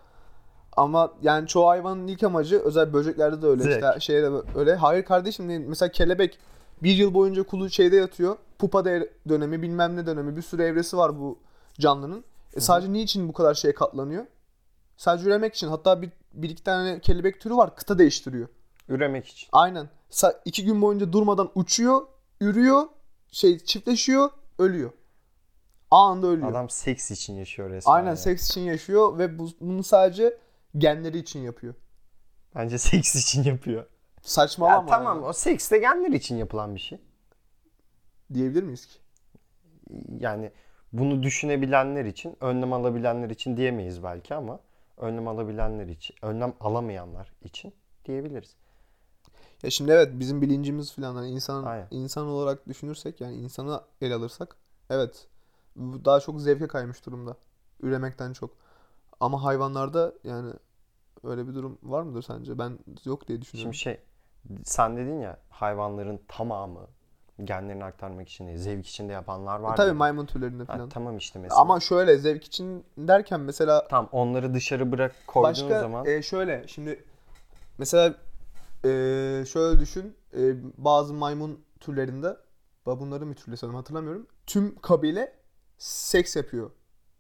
ama 0.76 1.12
yani 1.22 1.48
çoğu 1.48 1.68
hayvanın 1.68 2.06
ilk 2.06 2.22
amacı 2.22 2.58
özel 2.58 2.92
böceklerde 2.92 3.42
de 3.42 3.46
öyle 3.46 3.62
Zevk. 3.62 3.74
işte 3.74 4.00
şeyde 4.00 4.32
de 4.32 4.36
öyle. 4.54 4.74
Hayır 4.74 5.04
kardeşim 5.04 5.48
değil. 5.48 5.60
Mesela 5.60 5.92
kelebek 5.92 6.38
bir 6.82 6.94
yıl 6.94 7.14
boyunca 7.14 7.42
kulu 7.42 7.70
şeyde 7.70 7.96
yatıyor. 7.96 8.36
Pupa 8.58 8.84
dönemi 9.28 9.62
bilmem 9.62 9.96
ne 9.96 10.06
dönemi 10.06 10.36
bir 10.36 10.42
sürü 10.42 10.62
evresi 10.62 10.96
var 10.96 11.20
bu 11.20 11.38
canlının. 11.78 12.24
E 12.54 12.60
sadece 12.60 12.92
niçin 12.92 13.28
bu 13.28 13.32
kadar 13.32 13.54
şeye 13.54 13.74
katlanıyor? 13.74 14.26
Sadece 14.96 15.28
üremek 15.28 15.54
için. 15.54 15.68
Hatta 15.68 16.02
bir, 16.02 16.10
bir 16.32 16.50
iki 16.50 16.64
tane 16.64 17.00
kelebek 17.00 17.40
türü 17.40 17.56
var 17.56 17.76
kıta 17.76 17.98
değiştiriyor. 17.98 18.48
Üremek 18.88 19.26
için. 19.26 19.48
Aynen. 19.52 19.88
Sa- 20.10 20.36
iki 20.44 20.64
gün 20.64 20.82
boyunca 20.82 21.12
durmadan 21.12 21.50
uçuyor, 21.54 22.02
ürüyor, 22.40 22.82
şey 23.30 23.58
çiftleşiyor, 23.58 24.30
ölüyor. 24.58 24.90
Anında 25.90 26.26
ölüyor. 26.26 26.50
Adam 26.50 26.70
seks 26.70 27.10
için 27.10 27.34
yaşıyor 27.34 27.70
resmen. 27.70 27.92
Aynen 27.92 28.08
ya. 28.08 28.16
seks 28.16 28.50
için 28.50 28.60
yaşıyor 28.60 29.18
ve 29.18 29.38
bu, 29.38 29.48
bunu 29.60 29.82
sadece 29.82 30.38
genleri 30.78 31.18
için 31.18 31.40
yapıyor. 31.40 31.74
Bence 32.54 32.78
seks 32.78 33.14
için 33.14 33.44
yapıyor. 33.44 33.86
Saçmalama. 34.22 34.90
Ya 34.90 34.98
tamam 34.98 35.16
yani. 35.16 35.26
o 35.26 35.32
seks 35.32 35.70
de 35.70 35.78
genler 35.78 36.10
için 36.10 36.36
yapılan 36.36 36.74
bir 36.74 36.80
şey. 36.80 36.98
Diyebilir 38.34 38.62
miyiz 38.62 38.86
ki? 38.86 38.98
Yani 40.18 40.52
bunu 40.92 41.22
düşünebilenler 41.22 42.04
için, 42.04 42.36
önlem 42.40 42.72
alabilenler 42.72 43.30
için 43.30 43.56
diyemeyiz 43.56 44.02
belki 44.02 44.34
ama 44.34 44.60
önlem 44.96 45.28
alabilenler 45.28 45.86
için, 45.86 46.16
önlem 46.22 46.54
alamayanlar 46.60 47.32
için 47.42 47.74
diyebiliriz. 48.04 48.56
Ya 49.62 49.70
şimdi 49.70 49.92
evet 49.92 50.08
bizim 50.12 50.42
bilincimiz 50.42 50.92
falan 50.92 51.14
hani 51.14 51.30
insan 51.30 51.64
Aynen. 51.64 51.88
insan 51.90 52.26
olarak 52.26 52.68
düşünürsek 52.68 53.20
yani 53.20 53.36
insanı 53.36 53.80
ele 54.00 54.14
alırsak 54.14 54.56
evet 54.90 55.26
bu 55.76 56.04
daha 56.04 56.20
çok 56.20 56.40
zevke 56.40 56.68
kaymış 56.68 57.06
durumda. 57.06 57.36
Üremekten 57.80 58.32
çok. 58.32 58.63
Ama 59.24 59.44
hayvanlarda 59.44 60.12
yani 60.24 60.52
öyle 61.24 61.48
bir 61.48 61.54
durum 61.54 61.78
var 61.82 62.02
mıdır 62.02 62.22
sence? 62.22 62.58
Ben 62.58 62.78
yok 63.04 63.28
diye 63.28 63.42
düşünüyorum. 63.42 63.74
Şimdi 63.74 63.96
şey 63.96 64.00
sen 64.64 64.96
dedin 64.96 65.20
ya 65.20 65.38
hayvanların 65.50 66.20
tamamı 66.28 66.86
genlerini 67.44 67.84
aktarmak 67.84 68.28
için 68.28 68.46
değil, 68.46 68.58
zevk 68.58 68.86
için 68.86 69.08
de 69.08 69.12
yapanlar 69.12 69.60
var. 69.60 69.72
E, 69.72 69.76
Tabii 69.76 69.92
maymun 69.92 70.26
türlerinde 70.26 70.64
Ha, 70.64 70.76
falan. 70.76 70.88
tamam 70.88 71.16
işte 71.16 71.38
mesela. 71.38 71.60
Ama 71.60 71.80
şöyle 71.80 72.18
zevk 72.18 72.44
için 72.44 72.84
derken 72.98 73.40
mesela 73.40 73.88
Tamam 73.88 74.08
onları 74.12 74.54
dışarı 74.54 74.92
bırak 74.92 75.14
koyduğun 75.26 75.50
başka 75.50 75.80
zaman 75.80 76.06
e, 76.06 76.22
şöyle 76.22 76.64
şimdi 76.68 77.04
mesela 77.78 78.14
e, 78.84 78.88
şöyle 79.48 79.80
düşün 79.80 80.16
e, 80.36 80.54
bazı 80.78 81.14
maymun 81.14 81.64
türlerinde 81.80 82.36
bunları 82.86 83.26
mı 83.26 83.34
türlü 83.34 83.56
sanırım 83.56 83.76
hatırlamıyorum. 83.76 84.26
Tüm 84.46 84.78
kabile 84.78 85.32
seks 85.78 86.36
yapıyor. 86.36 86.70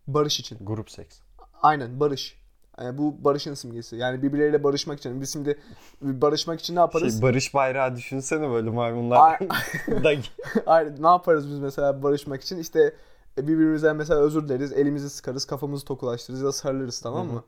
Barış 0.06 0.40
için. 0.40 0.58
grup 0.60 0.90
seks. 0.90 1.23
Aynen 1.64 2.00
barış. 2.00 2.38
Yani 2.80 2.98
bu 2.98 3.24
barışın 3.24 3.54
simgesi. 3.54 3.96
Yani 3.96 4.22
birbirleriyle 4.22 4.64
barışmak 4.64 4.98
için. 4.98 5.20
Biz 5.20 5.32
şimdi 5.32 5.58
barışmak 6.02 6.60
için 6.60 6.76
ne 6.76 6.80
yaparız? 6.80 7.12
Şey, 7.14 7.22
barış 7.22 7.54
bayrağı 7.54 7.96
düşünsene 7.96 8.50
böyle 8.50 8.70
maymunlar. 8.70 9.18
Aynen. 10.66 11.02
Ne 11.02 11.06
yaparız 11.06 11.48
biz 11.50 11.58
mesela 11.58 12.02
barışmak 12.02 12.42
için? 12.42 12.58
İşte 12.58 12.94
e, 13.38 13.48
birbirimizden 13.48 13.96
mesela 13.96 14.20
özür 14.20 14.48
dileriz. 14.48 14.72
Elimizi 14.72 15.10
sıkarız. 15.10 15.44
Kafamızı 15.44 15.84
tokulaştırırız 15.84 16.42
ya 16.42 16.52
sarılırız 16.52 17.00
tamam 17.00 17.26
mı? 17.26 17.44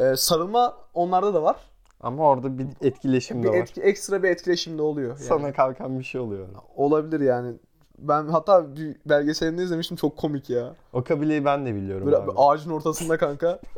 Ee, 0.00 0.16
sarılma 0.16 0.76
onlarda 0.94 1.34
da 1.34 1.42
var. 1.42 1.56
Ama 2.00 2.28
orada 2.28 2.58
bir 2.58 2.66
etkileşim 2.80 3.42
Bir 3.42 3.48
de 3.48 3.50
var. 3.50 3.56
etki, 3.56 3.80
ekstra 3.80 4.22
bir 4.22 4.28
etkileşim 4.28 4.78
de 4.78 4.82
oluyor. 4.82 5.08
Yani. 5.08 5.18
Sana 5.18 5.52
kalkan 5.52 5.98
bir 5.98 6.04
şey 6.04 6.20
oluyor. 6.20 6.48
Olabilir 6.76 7.20
yani. 7.20 7.54
Ben 7.98 8.28
hatta 8.28 8.76
bir 8.76 8.96
belgeselini 9.06 9.62
izlemiştim 9.62 9.96
çok 9.96 10.16
komik 10.16 10.50
ya. 10.50 10.74
O 10.92 11.04
kabileyi 11.04 11.44
ben 11.44 11.66
de 11.66 11.74
biliyorum 11.74 12.06
Böyle 12.06 12.16
abi. 12.16 12.30
ağacın 12.36 12.70
ortasında 12.70 13.16
kanka. 13.18 13.60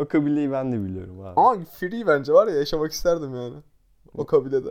O 0.00 0.04
kabileyi 0.04 0.52
ben 0.52 0.72
de 0.72 0.84
biliyorum 0.84 1.20
abi. 1.20 1.40
Ama 1.40 1.56
free 1.78 2.06
bence 2.06 2.32
var 2.32 2.46
ya 2.46 2.54
yaşamak 2.54 2.92
isterdim 2.92 3.34
yani. 3.34 3.54
O 4.18 4.26
kabilede. 4.26 4.68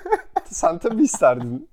Sen 0.44 0.78
tabii 0.78 1.02
isterdin. 1.02 1.68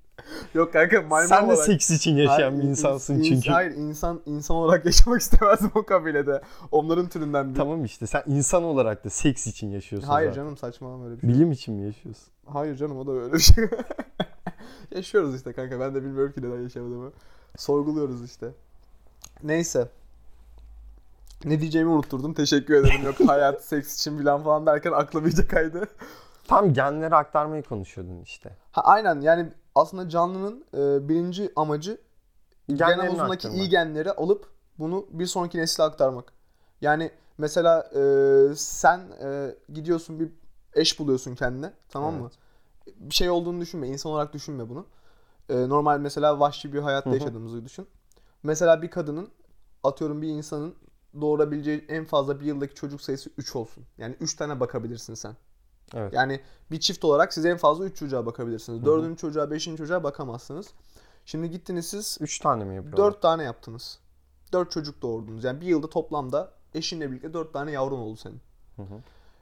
Yok 0.54 0.74
kanka 0.74 1.02
maymun 1.02 1.28
Sen 1.28 1.42
de 1.50 1.54
olarak. 1.54 1.66
seks 1.66 1.92
için 1.92 2.16
yaşayan 2.16 2.36
Hayır, 2.52 2.54
bir 2.64 2.64
ins- 2.68 2.70
insansın 2.70 3.20
ins- 3.20 3.24
çünkü. 3.30 3.50
Hayır 3.52 3.72
insan 3.72 4.22
insan 4.26 4.58
olarak 4.58 4.86
yaşamak 4.86 5.22
istemezdim 5.22 5.72
o 5.76 5.84
kabilede. 5.84 6.42
Onların 6.72 7.10
türünden 7.10 7.50
biri. 7.50 7.58
Tamam 7.58 7.86
işte 7.86 8.08
sen 8.08 8.24
insan 8.28 8.64
olarak 8.64 9.06
da 9.06 9.10
seks 9.10 9.48
için 9.48 9.68
yaşıyorsun 9.72 10.08
Hayır 10.08 10.30
zaten. 10.30 10.42
canım 10.44 10.58
saçmalama 10.58 11.06
öyle 11.06 11.16
bir 11.16 11.22
şey. 11.22 11.30
Bilim 11.30 11.52
için 11.52 11.76
mi 11.76 11.86
yaşıyorsun? 11.86 12.28
Hayır 12.46 12.76
canım 12.76 12.98
o 12.98 13.08
da 13.08 13.12
öyle 13.12 13.34
bir 13.34 13.40
şey. 13.40 13.70
Yaşıyoruz 14.96 15.36
işte 15.36 15.54
kanka. 15.54 15.80
Ben 15.80 15.96
de 15.96 16.04
bilmiyorum 16.04 16.34
ki 16.34 16.42
neden 16.42 16.62
yaşamadığımı. 16.62 17.12
Sorguluyoruz 17.58 18.24
işte. 18.24 18.52
Neyse. 19.44 19.90
Ne 21.46 21.62
diyeceğimi 21.62 21.92
unutturdum. 21.92 22.34
Teşekkür 22.34 22.74
ederim. 22.74 23.04
Yok 23.04 23.16
hayat, 23.28 23.64
seks 23.64 23.96
için 23.96 24.24
falan 24.24 24.44
falan 24.44 24.66
derken 24.66 24.92
aklım 24.92 25.28
iyice 25.28 25.48
kaydı. 25.48 25.88
Tam 26.48 26.74
genleri 26.74 27.16
aktarmayı 27.16 27.64
konuşuyordun 27.64 28.22
işte. 28.22 28.56
Ha, 28.72 28.82
aynen 28.82 29.22
yani 29.22 29.50
aslında 29.76 30.10
canlının 30.10 30.66
e, 30.74 31.10
birinci 31.10 31.52
amacı 31.56 31.98
gen 32.70 33.00
havuzundaki 33.00 33.48
iyi 33.48 33.70
genleri 33.70 34.12
alıp 34.12 34.46
bunu 34.80 35.06
bir 35.10 35.26
sonraki 35.26 35.58
nesile 35.58 35.86
aktarmak. 35.86 36.34
Yani 36.82 37.12
mesela 37.38 37.90
e, 37.96 38.02
sen 38.56 39.00
e, 39.24 39.56
gidiyorsun 39.74 40.20
bir 40.20 40.30
eş 40.76 41.00
buluyorsun 41.00 41.36
kendine 41.36 41.74
tamam 41.90 42.14
mı? 42.14 42.32
Bir 42.96 43.16
şey 43.16 43.30
olduğunu 43.30 43.62
düşünme. 43.62 43.88
insan 43.88 44.12
olarak 44.12 44.34
düşünme 44.34 44.70
bunu. 44.70 44.86
E, 45.50 45.70
normal 45.70 46.00
mesela 46.00 46.40
vahşi 46.40 46.74
bir 46.74 46.80
hayatta 46.80 47.10
Hı 47.10 47.14
hı. 47.14 47.18
yaşadığımızı 47.18 47.66
düşün. 47.66 47.88
Mesela 48.44 48.82
bir 48.82 48.90
kadının 48.90 49.30
atıyorum 49.84 50.22
bir 50.22 50.28
insanın 50.28 50.76
doğurabileceği 51.22 51.86
en 51.90 52.06
fazla 52.06 52.40
bir 52.40 52.46
yıldaki 52.46 52.76
çocuk 52.76 53.02
sayısı 53.02 53.30
3 53.38 53.56
olsun. 53.56 53.84
Yani 53.98 54.16
3 54.20 54.36
tane 54.36 54.60
bakabilirsin 54.60 55.14
sen. 55.14 55.36
Evet. 55.94 56.14
Yani 56.14 56.42
bir 56.72 56.80
çift 56.80 57.06
olarak 57.06 57.34
siz 57.34 57.46
en 57.46 57.58
fazla 57.58 57.86
3 57.86 57.98
çocuğa 57.98 58.26
bakabilirsiniz. 58.26 58.86
Dördüncü 58.86 59.18
çocuğa, 59.18 59.52
beşinci 59.52 59.78
çocuğa 59.78 60.04
bakamazsınız. 60.04 60.68
Şimdi 61.26 61.52
gittiniz 61.52 61.88
siz 61.88 62.18
Üç 62.22 62.40
tane 62.40 62.64
mi 62.64 62.76
yapıyorlar? 62.76 63.06
4 63.06 63.22
tane 63.22 63.44
yaptınız. 63.44 64.00
4 64.54 64.72
çocuk 64.72 65.02
doğurdunuz. 65.02 65.44
Yani 65.44 65.62
bir 65.62 65.66
yılda 65.66 65.90
toplamda 65.90 66.52
eşinle 66.74 67.12
birlikte 67.12 67.34
4 67.34 67.54
tane 67.54 67.72
yavrun 67.72 67.98
oldu 67.98 68.16
senin. 68.16 68.42
Hı 68.76 68.82
hı. 68.82 68.96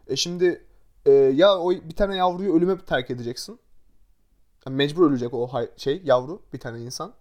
E 0.07 0.15
şimdi 0.15 0.65
e, 1.05 1.11
ya 1.11 1.59
o 1.59 1.71
bir 1.71 1.95
tane 1.95 2.15
yavruyu 2.15 2.55
ölüme 2.55 2.77
terk 2.77 3.11
edeceksin. 3.11 3.59
Yani 4.65 4.75
mecbur 4.75 5.09
ölecek 5.09 5.33
o 5.33 5.47
hay- 5.47 5.69
şey 5.77 6.01
yavru 6.05 6.41
bir 6.53 6.59
tane 6.59 6.79
insan. 6.81 7.13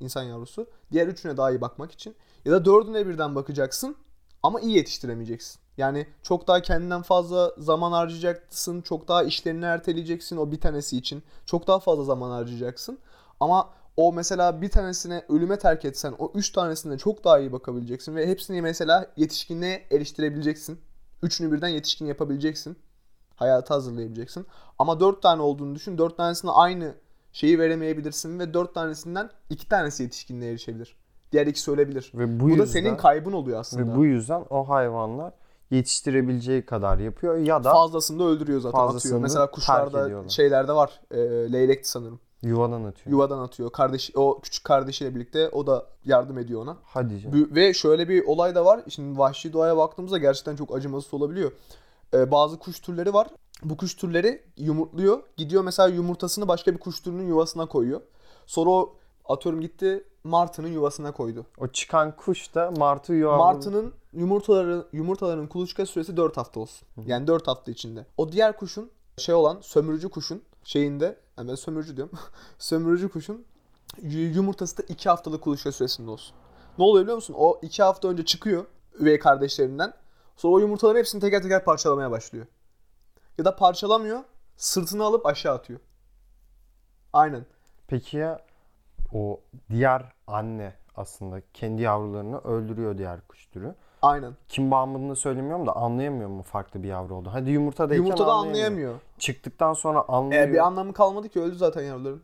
insan 0.00 0.22
yavrusu. 0.22 0.66
Diğer 0.92 1.06
üçüne 1.06 1.36
daha 1.36 1.50
iyi 1.50 1.60
bakmak 1.60 1.92
için. 1.92 2.14
Ya 2.44 2.52
da 2.52 2.64
dördüne 2.64 3.06
birden 3.06 3.34
bakacaksın 3.34 3.96
ama 4.42 4.60
iyi 4.60 4.76
yetiştiremeyeceksin. 4.76 5.60
Yani 5.76 6.06
çok 6.22 6.48
daha 6.48 6.62
kendinden 6.62 7.02
fazla 7.02 7.54
zaman 7.58 7.92
harcayacaksın. 7.92 8.82
Çok 8.82 9.08
daha 9.08 9.22
işlerini 9.22 9.64
erteleyeceksin 9.64 10.36
o 10.36 10.52
bir 10.52 10.60
tanesi 10.60 10.96
için. 10.96 11.22
Çok 11.46 11.66
daha 11.66 11.78
fazla 11.78 12.04
zaman 12.04 12.30
harcayacaksın. 12.30 12.98
Ama 13.40 13.70
o 13.96 14.12
mesela 14.12 14.62
bir 14.62 14.68
tanesine 14.70 15.24
ölüme 15.28 15.58
terk 15.58 15.84
etsen 15.84 16.14
o 16.18 16.32
üç 16.34 16.50
tanesine 16.52 16.98
çok 16.98 17.24
daha 17.24 17.38
iyi 17.38 17.52
bakabileceksin. 17.52 18.16
Ve 18.16 18.26
hepsini 18.26 18.62
mesela 18.62 19.12
yetişkinliğe 19.16 19.86
eriştirebileceksin. 19.90 20.80
Üçünü 21.22 21.52
birden 21.52 21.68
yetişkin 21.68 22.06
yapabileceksin. 22.06 22.76
Hayata 23.40 23.74
hazırlayabileceksin. 23.74 24.46
Ama 24.78 25.00
dört 25.00 25.22
tane 25.22 25.42
olduğunu 25.42 25.74
düşün. 25.74 25.98
Dört 25.98 26.16
tanesine 26.16 26.50
aynı 26.50 26.94
şeyi 27.32 27.58
veremeyebilirsin. 27.58 28.38
Ve 28.38 28.54
dört 28.54 28.74
tanesinden 28.74 29.30
iki 29.50 29.68
tanesi 29.68 30.02
yetişkinliğe 30.02 30.50
erişebilir. 30.50 30.96
Diğer 31.32 31.46
ikisi 31.46 31.70
ölebilir. 31.70 32.12
Ve 32.14 32.40
bu, 32.40 32.44
Bu, 32.44 32.48
yüzden, 32.48 32.62
da 32.62 32.66
senin 32.66 32.96
kaybın 32.96 33.32
oluyor 33.32 33.60
aslında. 33.60 33.92
ve 33.92 33.96
bu 33.96 34.04
yüzden 34.04 34.44
o 34.50 34.68
hayvanlar 34.68 35.32
yetiştirebileceği 35.70 36.66
kadar 36.66 36.98
yapıyor 36.98 37.36
ya 37.36 37.64
da 37.64 37.72
Fazlasını 37.72 38.18
da 38.18 38.24
öldürüyor 38.24 38.60
zaten 38.60 38.78
atıyor. 38.78 39.18
Mesela 39.20 39.50
kuşlarda 39.50 40.28
şeylerde 40.28 40.72
var. 40.72 41.00
E, 41.10 41.18
leylekti 41.52 41.88
sanırım. 41.88 42.20
yuvadan 42.42 42.84
atıyor. 42.84 43.12
Yuvadan 43.16 43.38
atıyor. 43.38 43.70
Kardeş 43.70 44.10
o 44.14 44.40
küçük 44.40 44.64
kardeşiyle 44.64 45.14
birlikte 45.14 45.48
o 45.48 45.66
da 45.66 45.86
yardım 46.04 46.38
ediyor 46.38 46.62
ona. 46.62 46.76
Hadi 46.84 47.20
canım. 47.20 47.48
Ve 47.54 47.74
şöyle 47.74 48.08
bir 48.08 48.24
olay 48.26 48.54
da 48.54 48.64
var. 48.64 48.80
Şimdi 48.88 49.18
vahşi 49.18 49.52
doğaya 49.52 49.76
baktığımızda 49.76 50.18
gerçekten 50.18 50.56
çok 50.56 50.76
acımasız 50.76 51.14
olabiliyor. 51.14 51.52
Ee, 52.14 52.30
bazı 52.30 52.58
kuş 52.58 52.80
türleri 52.80 53.12
var. 53.12 53.28
Bu 53.62 53.76
kuş 53.76 53.94
türleri 53.94 54.42
yumurtluyor. 54.56 55.22
Gidiyor 55.36 55.64
mesela 55.64 55.88
yumurtasını 55.88 56.48
başka 56.48 56.72
bir 56.74 56.78
kuş 56.78 57.00
türünün 57.00 57.28
yuvasına 57.28 57.66
koyuyor. 57.66 58.00
Sonra 58.46 58.70
o 58.70 58.94
atıyorum 59.28 59.60
gitti 59.60 60.04
martının 60.24 60.68
yuvasına 60.68 61.12
koydu. 61.12 61.46
O 61.58 61.68
çıkan 61.68 62.16
kuş 62.16 62.54
da 62.54 62.70
martı 62.70 63.12
yuva 63.12 63.36
Martının 63.36 63.92
yumurtaları 64.12 64.86
yumurtalarının 64.92 65.46
kuluçka 65.46 65.86
süresi 65.86 66.16
4 66.16 66.36
hafta 66.36 66.60
olsun. 66.60 66.88
Yani 67.06 67.26
4 67.26 67.46
hafta 67.46 67.70
içinde. 67.70 68.06
O 68.16 68.32
diğer 68.32 68.56
kuşun 68.56 68.90
şey 69.18 69.34
olan 69.34 69.58
sömürücü 69.60 70.08
kuşun 70.08 70.42
şeyinde 70.64 71.16
yani 71.38 71.48
ben 71.50 71.54
sömürücü 71.54 71.96
diyorum. 71.96 72.18
sömürücü 72.58 73.08
kuşun 73.08 73.44
yu- 74.02 74.34
yumurtası 74.34 74.78
da 74.78 74.82
2 74.88 75.08
haftalık 75.08 75.42
kuluçka 75.42 75.72
süresinde 75.72 76.10
olsun. 76.10 76.34
Ne 76.78 76.84
oluyor 76.84 77.02
biliyor 77.04 77.16
musun? 77.16 77.34
O 77.38 77.58
2 77.62 77.82
hafta 77.82 78.08
önce 78.08 78.24
çıkıyor 78.24 78.64
üvey 79.00 79.18
kardeşlerinden. 79.18 79.92
Sonra 80.40 80.54
o 80.54 80.58
yumurtaların 80.58 80.98
hepsini 80.98 81.20
teker 81.20 81.42
teker 81.42 81.64
parçalamaya 81.64 82.10
başlıyor. 82.10 82.46
Ya 83.38 83.44
da 83.44 83.56
parçalamıyor, 83.56 84.20
sırtını 84.56 85.04
alıp 85.04 85.26
aşağı 85.26 85.54
atıyor. 85.54 85.80
Aynen. 87.12 87.46
Peki 87.86 88.16
ya 88.16 88.40
o 89.12 89.40
diğer 89.70 90.12
anne 90.26 90.74
aslında 90.96 91.42
kendi 91.54 91.82
yavrularını 91.82 92.38
öldürüyor 92.38 92.98
diğer 92.98 93.20
kuş 93.28 93.46
türü. 93.46 93.74
Aynen. 94.02 94.36
Kim 94.48 94.70
bağımlılığını 94.70 95.16
söylemiyorum 95.16 95.66
da 95.66 95.76
anlayamıyor 95.76 96.28
mu 96.28 96.42
farklı 96.42 96.82
bir 96.82 96.88
yavru 96.88 97.14
oldu? 97.14 97.28
Hadi 97.32 97.50
yumurtadayken 97.50 98.04
Yumurtada 98.04 98.32
anlayamıyor. 98.32 98.66
anlayamıyor. 98.66 98.94
Çıktıktan 99.18 99.72
sonra 99.72 100.04
anlıyor. 100.08 100.42
E, 100.42 100.52
bir 100.52 100.66
anlamı 100.66 100.92
kalmadı 100.92 101.28
ki 101.28 101.40
öldü 101.40 101.56
zaten 101.56 101.82
yavruların. 101.82 102.22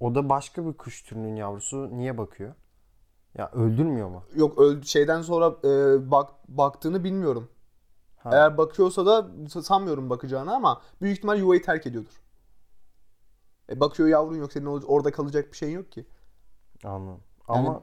o 0.00 0.14
da 0.14 0.28
başka 0.28 0.66
bir 0.66 0.72
kuş 0.72 1.02
türünün 1.02 1.36
yavrusu 1.36 1.90
niye 1.96 2.18
bakıyor? 2.18 2.54
Ya 3.38 3.50
öldürmüyor 3.52 4.08
mu? 4.08 4.24
Yok 4.34 4.58
öldü 4.58 4.86
şeyden 4.86 5.22
sonra 5.22 5.56
e, 5.64 6.10
bak 6.10 6.30
baktığını 6.48 7.04
bilmiyorum. 7.04 7.48
Ha. 8.16 8.30
Eğer 8.32 8.58
bakıyorsa 8.58 9.06
da 9.06 9.26
sanmıyorum 9.62 10.10
bakacağını 10.10 10.54
ama 10.54 10.82
büyük 11.02 11.16
ihtimal 11.18 11.38
yuvayı 11.38 11.62
terk 11.62 11.86
ediyordur. 11.86 12.20
E, 13.70 13.80
bakıyor 13.80 14.08
yavrun 14.08 14.36
yok 14.36 14.52
senin 14.52 14.66
orada 14.66 15.12
kalacak 15.12 15.52
bir 15.52 15.56
şeyin 15.56 15.74
yok 15.76 15.92
ki. 15.92 16.06
Anladım. 16.84 17.20
Yani- 17.48 17.68
Ama 17.68 17.82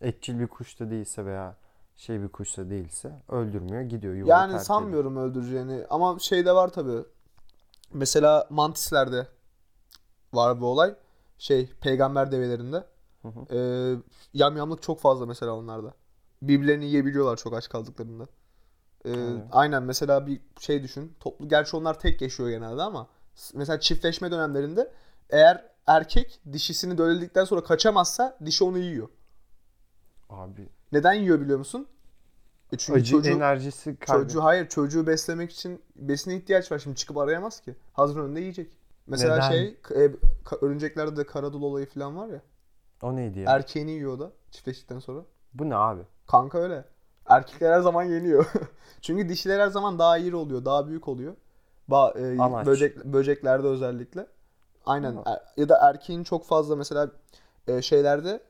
etçil 0.00 0.38
bir 0.40 0.46
kuş 0.46 0.80
da 0.80 0.90
değilse 0.90 1.26
veya 1.26 1.56
şey 1.96 2.22
bir 2.22 2.28
kuş 2.28 2.56
da 2.58 2.70
değilse 2.70 3.12
öldürmüyor 3.28 3.82
gidiyor 3.82 4.14
yuvayı 4.14 4.30
yani 4.30 4.52
terk 4.52 4.62
sanmıyorum 4.62 5.16
öldüreceğini 5.16 5.86
ama 5.90 6.18
şeyde 6.18 6.52
var 6.54 6.68
tabi. 6.72 7.04
Mesela 7.92 8.46
mantislerde 8.50 9.26
var 10.32 10.60
bu 10.60 10.66
olay. 10.66 10.94
Şey 11.38 11.70
peygamber 11.80 12.32
develerinde. 12.32 12.84
Hı 13.24 13.28
hı. 13.28 13.56
E, 13.56 13.58
yamyamlık 14.34 14.82
çok 14.82 15.00
fazla 15.00 15.26
mesela 15.26 15.52
onlarda. 15.52 15.94
Birbirlerini 16.42 16.84
yiyebiliyorlar 16.84 17.36
çok 17.36 17.54
aç 17.54 17.68
kaldıklarında. 17.68 18.24
E, 19.04 19.10
Evet. 19.10 19.42
Aynen 19.52 19.82
mesela 19.82 20.26
bir 20.26 20.40
şey 20.60 20.82
düşün. 20.82 21.12
Toplu 21.20 21.48
gerçi 21.48 21.76
onlar 21.76 22.00
tek 22.00 22.22
yaşıyor 22.22 22.50
genelde 22.50 22.82
ama 22.82 23.08
mesela 23.54 23.80
çiftleşme 23.80 24.30
dönemlerinde 24.30 24.92
eğer 25.30 25.64
erkek 25.86 26.40
dişisini 26.52 26.98
dölledikten 26.98 27.44
sonra 27.44 27.64
kaçamazsa 27.64 28.38
dişi 28.44 28.64
onu 28.64 28.78
yiyor. 28.78 29.08
Abi 30.30 30.68
Neden 30.92 31.12
yiyor 31.12 31.40
biliyor 31.40 31.58
musun? 31.58 31.86
E 32.72 32.76
çünkü 32.76 33.00
Acı 33.00 33.10
çocuğu, 33.10 33.30
enerjisi 33.30 33.96
kaybı. 33.96 34.22
çocuğu 34.22 34.44
hayır 34.44 34.68
çocuğu 34.68 35.06
beslemek 35.06 35.52
için 35.52 35.82
besine 35.96 36.36
ihtiyaç 36.36 36.72
var. 36.72 36.78
Şimdi 36.78 36.96
çıkıp 36.96 37.18
arayamaz 37.18 37.60
ki. 37.60 37.74
Hazır 37.92 38.20
önünde 38.20 38.40
yiyecek. 38.40 38.72
Mesela 39.06 39.36
Neden? 39.36 39.48
şey 39.48 39.76
e, 39.90 40.10
örümceklerde 40.62 41.16
de 41.16 41.26
karadul 41.26 41.62
olayı 41.62 41.86
falan 41.86 42.16
var 42.16 42.28
ya. 42.28 42.42
O 43.04 43.16
neydi 43.16 43.40
ya? 43.40 43.50
Erkeğini 43.50 43.90
yiyor 43.90 44.12
o 44.12 44.20
da 44.20 44.32
çiftleştikten 44.50 44.98
sonra. 44.98 45.20
Bu 45.54 45.70
ne 45.70 45.76
abi? 45.76 46.02
Kanka 46.26 46.58
öyle. 46.58 46.84
Erkekler 47.26 47.72
her 47.72 47.80
zaman 47.80 48.02
yeniyor. 48.02 48.46
Çünkü 49.00 49.28
dişiler 49.28 49.60
her 49.60 49.68
zaman 49.68 49.98
daha 49.98 50.18
iri 50.18 50.36
oluyor, 50.36 50.64
daha 50.64 50.88
büyük 50.88 51.08
oluyor. 51.08 51.34
Ba- 51.90 52.36
e, 52.36 52.40
Anaç. 52.42 52.66
böcek 52.66 53.04
böceklerde 53.04 53.66
özellikle. 53.66 54.26
Aynen. 54.86 55.16
Er- 55.26 55.42
ya 55.56 55.68
da 55.68 55.78
erkeğin 55.88 56.24
çok 56.24 56.44
fazla 56.44 56.76
mesela 56.76 57.10
e, 57.68 57.82
şeylerde 57.82 58.40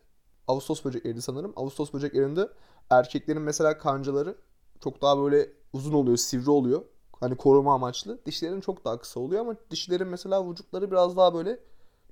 Ağustos 0.49 0.85
böcekleriydi 0.85 1.23
sanırım. 1.23 1.53
Ağustos 1.57 1.93
böceklerinde 1.93 2.49
erkeklerin 2.91 3.43
mesela 3.43 3.79
kancaları 3.79 4.37
çok 4.85 5.03
daha 5.03 5.19
böyle 5.19 5.49
uzun 5.73 5.93
oluyor, 5.93 6.17
sivri 6.17 6.51
oluyor. 6.51 6.83
Hani 7.21 7.37
koruma 7.37 7.75
amaçlı. 7.75 8.25
Dişilerin 8.27 8.61
çok 8.61 8.85
daha 8.85 8.99
kısa 8.99 9.21
oluyor 9.21 9.41
ama 9.41 9.55
dişilerin 9.71 10.09
mesela 10.09 10.51
vücutları 10.51 10.91
biraz 10.91 11.17
daha 11.17 11.35
böyle 11.35 11.59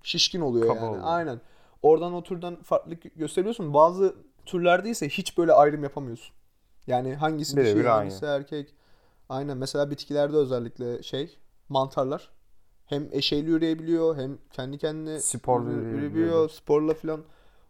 şişkin 0.03 0.41
oluyor 0.41 0.67
Kaba 0.67 0.77
yani. 0.81 0.89
oluyor. 0.89 1.03
Aynen. 1.07 1.41
Oradan 1.83 2.15
o 2.15 2.23
türden 2.23 2.57
farklılık 2.62 3.17
gösteriyorsun. 3.17 3.75
Bazı 3.75 4.15
türlerde 4.47 4.91
ise 4.91 5.09
hiç 5.09 5.39
böyle 5.39 5.53
ayrım 5.53 5.83
yapamıyorsun. 5.83 6.35
Yani 6.87 7.15
hangisi 7.15 7.57
Birebir 7.57 7.69
dişi, 7.69 7.79
aynı. 7.91 7.91
hangisi 7.91 8.25
erkek. 8.27 8.75
Aynen. 9.29 9.57
Mesela 9.57 9.91
bitkilerde 9.91 10.37
özellikle 10.37 11.03
şey 11.03 11.39
mantarlar 11.69 12.31
hem 12.87 13.09
eşeyli 13.12 13.51
üreyebiliyor 13.51 14.17
hem 14.17 14.39
kendi 14.53 14.79
kendine 14.79 15.21
Sporla 15.21 15.65
üre- 15.71 15.73
üreyebiliyor. 15.73 15.99
üreyebiliyor. 15.99 16.49
Sporla 16.51 16.95
falan 16.95 17.21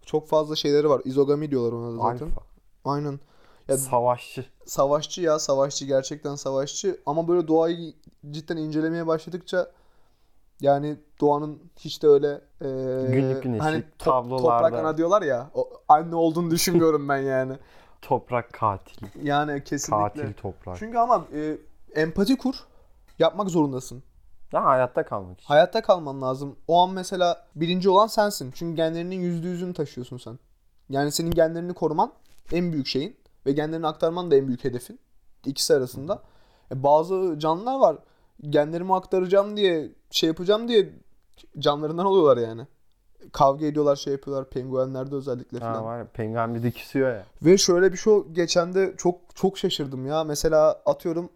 çok 0.07 0.29
fazla 0.29 0.57
şeyleri 0.57 0.89
var. 0.89 1.03
İzogami 1.05 1.51
diyorlar 1.51 1.73
ona 1.73 1.93
da 1.93 1.97
zaten. 2.13 2.27
Alfa. 2.27 2.41
Aynen. 2.85 3.21
Ya 3.69 3.79
Savaşçı. 3.79 4.45
savaşçı 4.67 5.23
ya 5.23 5.39
savaşçı 5.39 5.85
gerçekten 5.85 6.35
savaşçı 6.35 7.01
ama 7.07 7.29
böyle 7.29 7.49
doğayı 7.49 7.95
cidden 8.31 8.57
incelemeye 8.57 9.07
başladıkça 9.07 9.71
yani 10.63 10.97
doğanın 11.21 11.63
hiç 11.79 12.03
de 12.03 12.09
öyle 12.09 12.41
e, 12.61 12.67
Günlük 13.13 13.43
güneşlik, 13.43 13.63
hani 13.63 13.85
top- 13.99 14.15
tablolarda- 14.15 14.37
toprak 14.43 14.73
ana 14.75 14.97
diyorlar 14.99 15.23
ya 15.23 15.51
o, 15.55 15.71
anne 15.89 16.15
olduğunu 16.15 16.51
düşünmüyorum 16.51 17.09
ben 17.09 17.17
yani. 17.19 17.53
Toprak 18.03 18.53
katil. 18.53 19.07
Yani 19.23 19.65
kesinlikle. 19.65 20.23
Katil 20.23 20.35
toprak. 20.35 20.77
Çünkü 20.79 20.99
ama 20.99 21.25
e, 21.35 21.57
empati 22.01 22.39
kur. 22.39 22.55
Yapmak 23.19 23.51
zorundasın. 23.51 24.03
Ha, 24.53 24.65
hayatta 24.65 25.05
kalmak 25.05 25.39
için. 25.41 25.47
Hayatta 25.49 25.83
kalman 25.83 26.23
lazım. 26.23 26.57
O 26.69 26.83
an 26.83 26.91
mesela 26.91 27.47
birinci 27.57 27.91
olan 27.91 28.07
sensin. 28.07 28.51
Çünkü 28.55 28.77
genlerinin 28.77 29.21
yüzde 29.21 29.49
yüzünü 29.49 29.75
taşıyorsun 29.75 30.17
sen. 30.17 30.39
Yani 30.89 31.13
senin 31.13 31.31
genlerini 31.31 31.75
koruman 31.75 32.13
en 32.53 32.73
büyük 32.73 32.87
şeyin. 32.87 33.17
Ve 33.47 33.53
genlerini 33.53 33.87
aktarman 33.87 34.31
da 34.31 34.37
en 34.37 34.47
büyük 34.47 34.65
hedefin. 34.65 34.99
İkisi 35.47 35.75
arasında. 35.75 36.23
E, 36.73 36.83
bazı 36.83 37.35
canlılar 37.39 37.79
var. 37.79 37.97
Genlerimi 38.41 38.95
aktaracağım 38.95 39.57
diye 39.57 39.89
şey 40.11 40.27
yapacağım 40.27 40.69
diye 40.69 40.93
canlarından 41.59 42.07
oluyorlar 42.07 42.37
yani. 42.49 42.67
Kavga 43.33 43.67
ediyorlar 43.67 43.97
şey 43.97 44.13
yapıyorlar. 44.13 44.51
Penguenlerde 44.51 45.15
özellikle 45.15 45.59
Ha, 45.59 45.73
falan. 45.73 45.85
var 45.85 45.99
ya, 45.99 46.07
penguen 46.07 46.55
bir 46.55 46.63
de 46.63 46.71
küsüyor 46.71 47.11
ya. 47.15 47.27
Ve 47.43 47.59
şöyle 47.59 47.93
bir 47.93 47.97
şey 47.97 48.13
geçen 48.33 48.75
de 48.75 48.95
çok 48.97 49.21
çok 49.35 49.59
şaşırdım 49.59 50.07
ya. 50.07 50.25
Mesela 50.25 50.83
atıyorum 50.87 51.31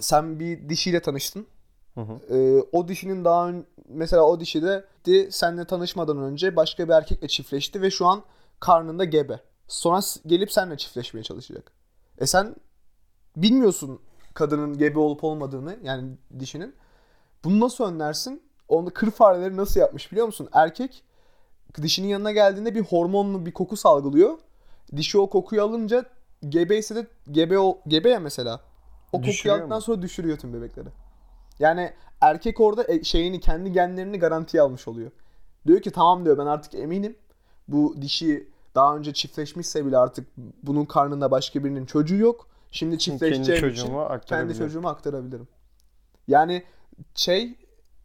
sen 0.00 0.40
bir 0.40 0.68
dişiyle 0.68 1.02
tanıştın. 1.02 1.46
Hı 1.94 2.00
hı. 2.00 2.34
Ee, 2.36 2.62
o 2.72 2.88
dişinin 2.88 3.24
daha 3.24 3.48
ön- 3.48 3.66
mesela 3.88 4.22
o 4.22 4.40
dişi 4.40 4.62
de 4.62 4.84
seninle 5.30 5.64
tanışmadan 5.64 6.18
önce 6.18 6.56
başka 6.56 6.88
bir 6.88 6.92
erkekle 6.92 7.28
çiftleşti 7.28 7.82
ve 7.82 7.90
şu 7.90 8.06
an 8.06 8.22
karnında 8.60 9.04
gebe. 9.04 9.40
Sonra 9.68 10.00
gelip 10.26 10.52
seninle 10.52 10.76
çiftleşmeye 10.76 11.22
çalışacak. 11.24 11.72
E 12.18 12.26
sen 12.26 12.56
bilmiyorsun 13.36 14.00
kadının 14.34 14.78
gebe 14.78 14.98
olup 14.98 15.24
olmadığını 15.24 15.76
yani 15.82 16.10
dişinin. 16.38 16.74
Bunu 17.44 17.60
nasıl 17.60 17.84
önlersin? 17.84 18.42
Onu 18.68 18.90
kır 18.90 19.10
fareleri 19.10 19.56
nasıl 19.56 19.80
yapmış 19.80 20.12
biliyor 20.12 20.26
musun? 20.26 20.48
Erkek 20.52 21.04
dişinin 21.82 22.08
yanına 22.08 22.32
geldiğinde 22.32 22.74
bir 22.74 22.80
hormonlu 22.80 23.46
bir 23.46 23.52
koku 23.52 23.76
salgılıyor. 23.76 24.38
Dişi 24.96 25.18
o 25.18 25.30
kokuyu 25.30 25.62
alınca 25.62 26.04
gebeyse 26.48 26.94
de 26.94 27.06
gebe 27.30 27.58
o 27.58 27.78
gebe 27.88 28.10
ya 28.10 28.20
mesela. 28.20 28.60
O 29.12 29.20
kokuyu 29.20 29.54
aldıktan 29.54 29.78
mu? 29.78 29.82
sonra 29.82 30.02
düşürüyor 30.02 30.38
tüm 30.38 30.52
bebekleri. 30.52 30.88
Yani 31.58 31.92
erkek 32.20 32.60
orada 32.60 32.84
e- 32.84 33.04
şeyini 33.04 33.40
kendi 33.40 33.72
genlerini 33.72 34.18
garantiye 34.18 34.62
almış 34.62 34.88
oluyor. 34.88 35.10
Diyor 35.66 35.80
ki 35.80 35.90
tamam 35.90 36.24
diyor 36.24 36.38
ben 36.38 36.46
artık 36.46 36.74
eminim. 36.74 37.16
Bu 37.68 37.94
dişi 38.02 38.48
daha 38.74 38.96
önce 38.96 39.12
çiftleşmişse 39.12 39.86
bile 39.86 39.98
artık 39.98 40.26
bunun 40.62 40.84
karnında 40.84 41.30
başka 41.30 41.64
birinin 41.64 41.86
çocuğu 41.86 42.16
yok. 42.16 42.48
Şimdi 42.72 42.98
çiftleşeceğim 42.98 43.44
kendi 43.44 43.62
için 43.62 44.26
kendi 44.26 44.54
çocuğuma 44.58 44.90
aktarabilirim. 44.90 45.48
Yani 46.28 46.62
şey 47.14 47.54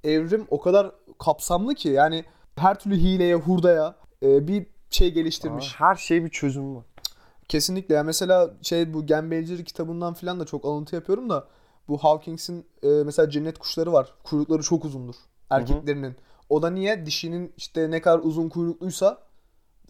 evrim 0.04 0.48
o 0.50 0.62
kadar 0.62 0.92
kapsamlı 1.20 1.76
ki 1.76 1.90
yani 1.90 2.26
her 2.56 2.80
türlü 2.80 2.96
hileye, 2.96 3.36
hurdaya 3.36 3.96
e, 4.24 4.48
bir 4.48 4.68
şey 4.90 5.14
geliştirmiş. 5.14 5.76
Aa, 5.76 5.80
Her 5.80 5.96
şey 5.96 6.26
bir 6.26 6.30
çözüm 6.30 6.76
var. 6.76 6.86
Kesinlikle. 7.48 7.96
Yani 7.96 8.06
mesela 8.06 8.52
şey 8.62 8.94
bu 8.94 9.06
Gembelcilik 9.06 9.68
kitabından 9.68 10.14
falan 10.14 10.40
da 10.40 10.46
çok 10.46 10.66
alıntı 10.66 10.96
yapıyorum 10.96 11.30
da 11.30 11.48
bu 11.88 11.98
Hawkings'in 11.98 12.66
e, 12.84 12.88
mesela 12.88 13.30
cennet 13.30 13.58
kuşları 13.60 13.94
var. 13.94 14.14
Kuyrukları 14.24 14.62
çok 14.62 14.86
uzundur 14.86 15.16
erkeklerinin. 15.50 16.16
O 16.50 16.62
da 16.62 16.70
niye? 16.70 17.06
Dişinin 17.06 17.54
işte 17.58 17.92
ne 17.92 18.02
kadar 18.02 18.20
uzun 18.20 18.50
kuyrukluysa 18.50 19.18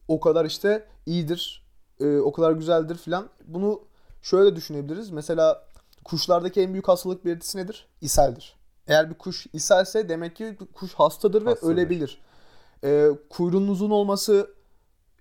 o 0.08 0.20
kadar 0.20 0.46
işte 0.46 0.88
iyidir. 1.06 1.68
e, 2.00 2.18
o 2.18 2.32
kadar 2.32 2.52
güzeldir 2.52 2.96
filan. 2.98 3.30
Bunu 3.46 3.82
şöyle 4.28 4.56
düşünebiliriz. 4.56 5.10
Mesela 5.10 5.64
kuşlardaki 6.04 6.62
en 6.62 6.74
büyük 6.74 6.88
hastalık 6.88 7.26
belirtisi 7.26 7.58
nedir? 7.58 7.88
İshaldir. 8.02 8.56
Eğer 8.88 9.10
bir 9.10 9.16
kuş 9.16 9.48
ishelse 9.54 10.10
demek 10.10 10.36
ki 10.36 10.58
kuş 10.74 10.94
hastadır 10.94 11.46
ve 11.46 11.50
Hastadır. 11.50 11.74
ölebilir. 11.74 12.22
E, 12.84 13.10
kuyruğun 13.30 13.68
uzun 13.68 13.90
olması 13.90 14.50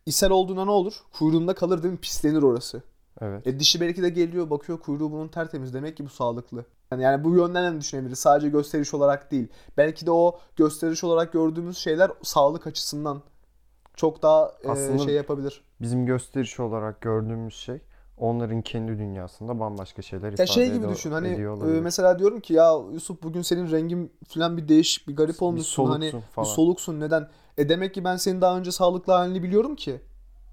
ishal 0.07 0.31
olduğunda 0.31 0.65
ne 0.65 0.71
olur? 0.71 0.95
Kuyruğunda 1.19 1.55
kalır 1.55 1.83
değil 1.83 1.93
mi? 1.93 2.01
Pislenir 2.01 2.43
orası. 2.43 2.83
Evet. 3.21 3.47
E 3.47 3.61
dişi 3.61 3.81
belki 3.81 4.03
de 4.03 4.09
geliyor 4.09 4.51
bakıyor 4.51 4.81
kuyruğu 4.81 5.13
bunun 5.13 5.29
tertemiz. 5.29 5.75
Demek 5.75 5.97
ki 5.97 6.05
bu 6.05 6.09
sağlıklı. 6.09 6.65
Yani, 6.91 7.03
yani 7.03 7.25
bu 7.25 7.35
yönden 7.35 7.75
de 7.75 7.81
düşünebiliriz. 7.81 8.19
Sadece 8.19 8.49
gösteriş 8.49 8.95
olarak 8.95 9.31
değil. 9.31 9.49
Belki 9.77 10.07
de 10.07 10.11
o 10.11 10.39
gösteriş 10.57 11.05
olarak 11.05 11.33
gördüğümüz 11.33 11.79
şeyler 11.79 12.11
sağlık 12.23 12.67
açısından 12.67 13.23
çok 13.95 14.23
daha 14.23 14.53
e, 14.65 14.99
şey 14.99 15.15
yapabilir. 15.15 15.61
Bizim 15.81 16.07
gösteriş 16.07 16.61
olarak 16.61 17.01
gördüğümüz 17.01 17.55
şey 17.55 17.81
onların 18.19 18.63
kendi 18.63 18.99
dünyasında 18.99 19.61
bambaşka 19.61 20.03
şeyler 20.03 20.27
Ya 20.29 20.33
ifade 20.33 20.47
şey 20.47 20.73
gibi 20.73 20.89
düşün 20.89 21.11
hani 21.11 21.29
e, 21.29 21.81
mesela 21.81 22.19
diyorum 22.19 22.41
ki 22.41 22.55
ya 22.55 22.73
Yusuf 22.93 23.23
bugün 23.23 23.43
senin 23.43 23.71
rengin 23.71 24.13
falan 24.29 24.57
bir 24.57 24.69
değişik 24.69 25.09
bir 25.09 25.17
garip 25.17 25.37
Bir 25.37 25.41
olmuşsun 25.41 25.87
hani 25.87 26.13
bir 26.13 26.21
falan. 26.21 26.47
soluksun 26.47 27.01
neden? 27.01 27.29
E 27.59 27.69
demek 27.69 27.95
ki 27.95 28.05
ben 28.05 28.17
senin 28.17 28.41
daha 28.41 28.59
önce 28.59 28.73
sağlıklı 28.73 29.13
halini 29.13 29.43
biliyorum 29.43 29.77
ki. 29.77 30.01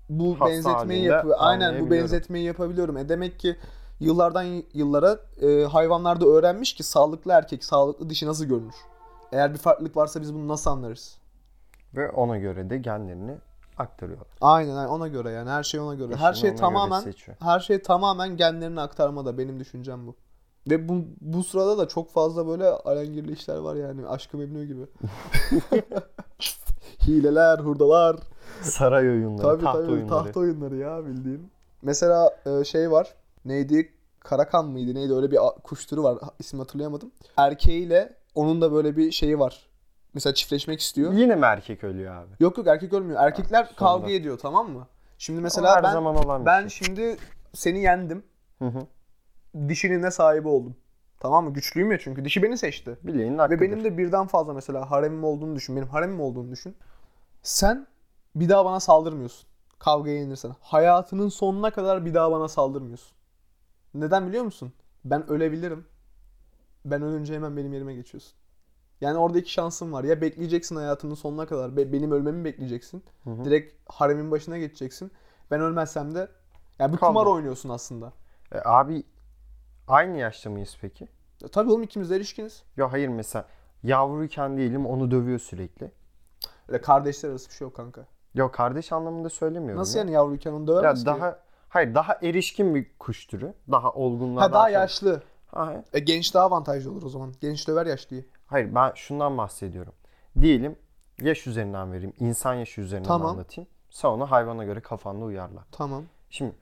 Bu 0.09 0.39
Hasta 0.39 0.49
benzetmeyi 0.49 1.03
yapıyor. 1.03 1.35
Aynen 1.39 1.85
bu 1.85 1.91
benzetmeyi 1.91 2.45
yapabiliyorum. 2.45 2.97
E 2.97 3.09
demek 3.09 3.39
ki 3.39 3.55
yıllardan 3.99 4.63
yıllara 4.73 5.19
e, 5.41 5.63
hayvanlarda 5.63 6.25
öğrenmiş 6.25 6.73
ki 6.73 6.83
sağlıklı 6.83 7.31
erkek, 7.31 7.63
sağlıklı 7.63 8.09
dişi 8.09 8.27
nasıl 8.27 8.45
görünür? 8.45 8.75
Eğer 9.31 9.53
bir 9.53 9.57
farklılık 9.57 9.97
varsa 9.97 10.21
biz 10.21 10.33
bunu 10.33 10.47
nasıl 10.47 10.69
anlarız? 10.71 11.17
Ve 11.95 12.11
ona 12.11 12.37
göre 12.37 12.69
de 12.69 12.77
genlerini 12.77 13.35
aktarıyorlar. 13.77 14.27
Aynen 14.41 14.75
aynen 14.75 14.89
ona 14.89 15.07
göre 15.07 15.31
yani 15.31 15.49
her 15.49 15.63
şey 15.63 15.79
ona 15.79 15.95
göre. 15.95 16.15
Her 16.15 16.31
Eşini 16.31 16.49
şey 16.49 16.55
tamamen 16.55 17.03
her 17.39 17.59
şey 17.59 17.81
tamamen 17.81 18.37
genlerini 18.37 18.81
aktarmada 18.81 19.37
benim 19.37 19.59
düşüncem 19.59 20.07
bu. 20.07 20.15
Ve 20.69 20.89
bu, 20.89 21.05
bu 21.21 21.43
sırada 21.43 21.77
da 21.77 21.87
çok 21.87 22.11
fazla 22.11 22.47
böyle 22.47 22.67
alengirli 22.67 23.31
işler 23.31 23.57
var 23.57 23.75
yani. 23.75 24.07
Aşkı 24.07 24.37
Memnu 24.37 24.65
gibi. 24.65 24.81
Hileler, 27.07 27.59
hurdalar. 27.59 28.15
Saray 28.61 29.09
oyunları, 29.09 29.47
Tabii 29.47 29.63
taht 29.63 29.75
tabii 29.75 29.91
oyunları. 29.91 30.23
taht 30.23 30.37
oyunları 30.37 30.75
ya 30.75 31.05
bildiğin. 31.05 31.51
Mesela 31.81 32.37
e, 32.45 32.63
şey 32.63 32.91
var. 32.91 33.13
Neydi? 33.45 33.93
Karakan 34.19 34.65
mıydı? 34.65 34.95
Neydi? 34.95 35.13
Öyle 35.13 35.31
bir 35.31 35.39
kuş 35.63 35.85
türü 35.85 36.03
var. 36.03 36.17
İsmini 36.39 36.61
hatırlayamadım. 36.61 37.11
Erkeğiyle 37.37 38.13
onun 38.35 38.61
da 38.61 38.71
böyle 38.71 38.97
bir 38.97 39.11
şeyi 39.11 39.39
var. 39.39 39.67
Mesela 40.13 40.33
çiftleşmek 40.33 40.79
istiyor. 40.79 41.13
Yine 41.13 41.35
mi 41.35 41.45
erkek 41.45 41.83
ölüyor 41.83 42.15
abi? 42.15 42.31
Yok 42.39 42.57
yok 42.57 42.67
erkek 42.67 42.93
ölmüyor. 42.93 43.19
Erkekler 43.23 43.63
sonunda. 43.63 43.79
kavga 43.79 44.11
ediyor 44.11 44.37
tamam 44.37 44.69
mı? 44.71 44.87
Şimdi 45.17 45.41
Mesela 45.41 45.75
her 45.75 45.83
ben 45.83 45.93
zaman 45.93 46.15
olan 46.15 46.45
ben 46.45 46.67
şey. 46.67 46.85
şimdi 46.87 47.17
seni 47.53 47.81
yendim. 47.81 48.23
Hı 48.59 48.65
hı. 48.65 48.87
Dişinin 49.69 50.01
ne 50.01 50.11
sahibi 50.11 50.47
oldum. 50.47 50.75
Tamam 51.19 51.45
mı? 51.45 51.53
Güçlüyüm 51.53 51.91
ya 51.91 51.99
çünkü. 51.99 52.25
Dişi 52.25 52.43
beni 52.43 52.57
seçti. 52.57 52.97
Bileğinin 53.03 53.37
hakkıdır. 53.37 53.61
Ve 53.61 53.61
benim 53.65 53.83
de 53.83 53.97
birden 53.97 54.27
fazla 54.27 54.53
mesela 54.53 54.91
haremim 54.91 55.23
olduğunu 55.23 55.55
düşün. 55.55 55.75
Benim 55.75 55.87
haremim 55.87 56.19
olduğunu 56.21 56.51
düşün. 56.51 56.75
Sen 57.43 57.87
bir 58.35 58.49
daha 58.49 58.65
bana 58.65 58.79
saldırmıyorsun. 58.79 59.47
Kavgaya 59.79 60.15
yenilirsen. 60.15 60.55
Hayatının 60.61 61.29
sonuna 61.29 61.71
kadar 61.71 62.05
bir 62.05 62.13
daha 62.13 62.31
bana 62.31 62.47
saldırmıyorsun. 62.47 63.17
Neden 63.93 64.27
biliyor 64.27 64.43
musun? 64.43 64.73
Ben 65.05 65.29
ölebilirim. 65.29 65.85
Ben 66.85 67.01
ölünce 67.01 67.35
hemen 67.35 67.57
benim 67.57 67.73
yerime 67.73 67.93
geçiyorsun. 67.95 68.33
Yani 69.03 69.17
orada 69.17 69.37
iki 69.39 69.51
şansın 69.51 69.93
var. 69.93 70.03
Ya 70.03 70.21
bekleyeceksin 70.21 70.75
hayatının 70.75 71.15
sonuna 71.15 71.45
kadar. 71.45 71.77
be- 71.77 71.93
Benim 71.93 72.11
ölmemi 72.11 72.45
bekleyeceksin. 72.45 73.03
Hı 73.23 73.29
hı. 73.29 73.45
Direkt 73.45 73.73
haremin 73.93 74.31
başına 74.31 74.57
geçeceksin. 74.57 75.11
Ben 75.51 75.61
ölmezsem 75.61 76.15
de 76.15 76.27
yani 76.79 76.93
bir 76.93 76.97
Kaldı. 76.97 77.07
kumar 77.13 77.25
oynuyorsun 77.25 77.69
aslında. 77.69 78.13
E, 78.51 78.57
abi 78.65 79.03
aynı 79.87 80.17
yaşta 80.17 80.49
mıyız 80.49 80.77
peki? 80.81 81.07
E, 81.43 81.47
tabii 81.47 81.71
oğlum 81.71 81.83
ikimiz 81.83 82.09
de 82.09 82.15
erişkiniz. 82.15 82.63
Ya 82.77 82.91
hayır 82.91 83.07
mesela 83.07 83.45
yavruyken 83.83 84.57
değilim 84.57 84.85
onu 84.85 85.11
dövüyor 85.11 85.39
sürekli. 85.39 85.91
Öyle 86.67 86.81
kardeşler 86.81 87.29
arası 87.29 87.49
bir 87.49 87.53
şey 87.53 87.65
yok 87.65 87.75
kanka. 87.75 88.05
Yok 88.33 88.53
kardeş 88.53 88.91
anlamında 88.91 89.29
söylemiyorum. 89.29 89.79
Nasıl 89.81 89.95
ya. 89.95 89.99
yani 89.99 90.11
yavruyken 90.11 90.51
onu 90.51 90.67
döver 90.67 90.83
Ya 90.83 91.05
daha 91.05 91.39
hayır 91.69 91.95
daha 91.95 92.17
erişkin 92.21 92.75
bir 92.75 92.91
kuş 92.99 93.25
türü. 93.25 93.53
Daha 93.71 93.91
olgunluğa 93.91 94.43
Ha 94.43 94.53
daha 94.53 94.63
çabuk- 94.67 94.73
yaşlı. 94.73 95.21
Ha, 95.47 95.83
E, 95.93 95.99
genç 95.99 96.33
daha 96.33 96.45
avantajlı 96.45 96.91
olur 96.91 97.03
o 97.03 97.09
zaman. 97.09 97.33
Genç 97.41 97.67
döver 97.67 97.85
yaşlıyı. 97.85 98.25
Hayır 98.53 98.75
ben 98.75 98.91
şundan 98.95 99.37
bahsediyorum. 99.37 99.93
Diyelim 100.41 100.75
yaş 101.21 101.47
üzerinden 101.47 101.91
vereyim. 101.93 102.13
İnsan 102.19 102.53
yaşı 102.53 102.81
üzerinden 102.81 103.07
Tamam. 103.07 103.27
anlatayım. 103.27 103.69
Sen 103.89 104.09
onu 104.09 104.31
hayvana 104.31 104.63
göre 104.63 104.79
kafanda 104.79 105.25
uyarla. 105.25 105.63
Tamam. 105.71 106.03
Şimdi 106.29 106.55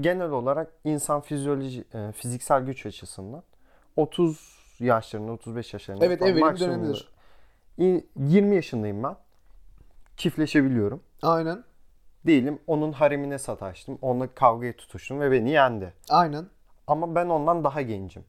genel 0.00 0.30
olarak 0.30 0.72
insan 0.84 1.20
fizyoloji, 1.20 1.84
e, 1.94 2.12
fiziksel 2.12 2.62
güç 2.62 2.86
açısından 2.86 3.42
30 3.96 4.58
yaşlarında, 4.80 5.32
35 5.32 5.72
yaşlarında 5.72 6.04
Evet, 6.04 6.18
falan 6.20 6.32
maksimum- 6.38 6.60
dönemidir. 6.60 7.08
İ- 7.78 8.06
20 8.16 8.54
yaşındayım 8.54 9.02
ben. 9.02 9.16
Çiftleşebiliyorum. 10.16 11.02
Aynen. 11.22 11.64
Diyelim 12.26 12.58
onun 12.66 12.92
haremine 12.92 13.38
sataştım. 13.38 13.98
Onunla 14.02 14.34
kavgaya 14.34 14.76
tutuştum 14.76 15.20
ve 15.20 15.32
beni 15.32 15.50
yendi. 15.50 15.92
Aynen. 16.08 16.46
Ama 16.86 17.14
ben 17.14 17.26
ondan 17.26 17.64
daha 17.64 17.82
gencim. 17.82 18.24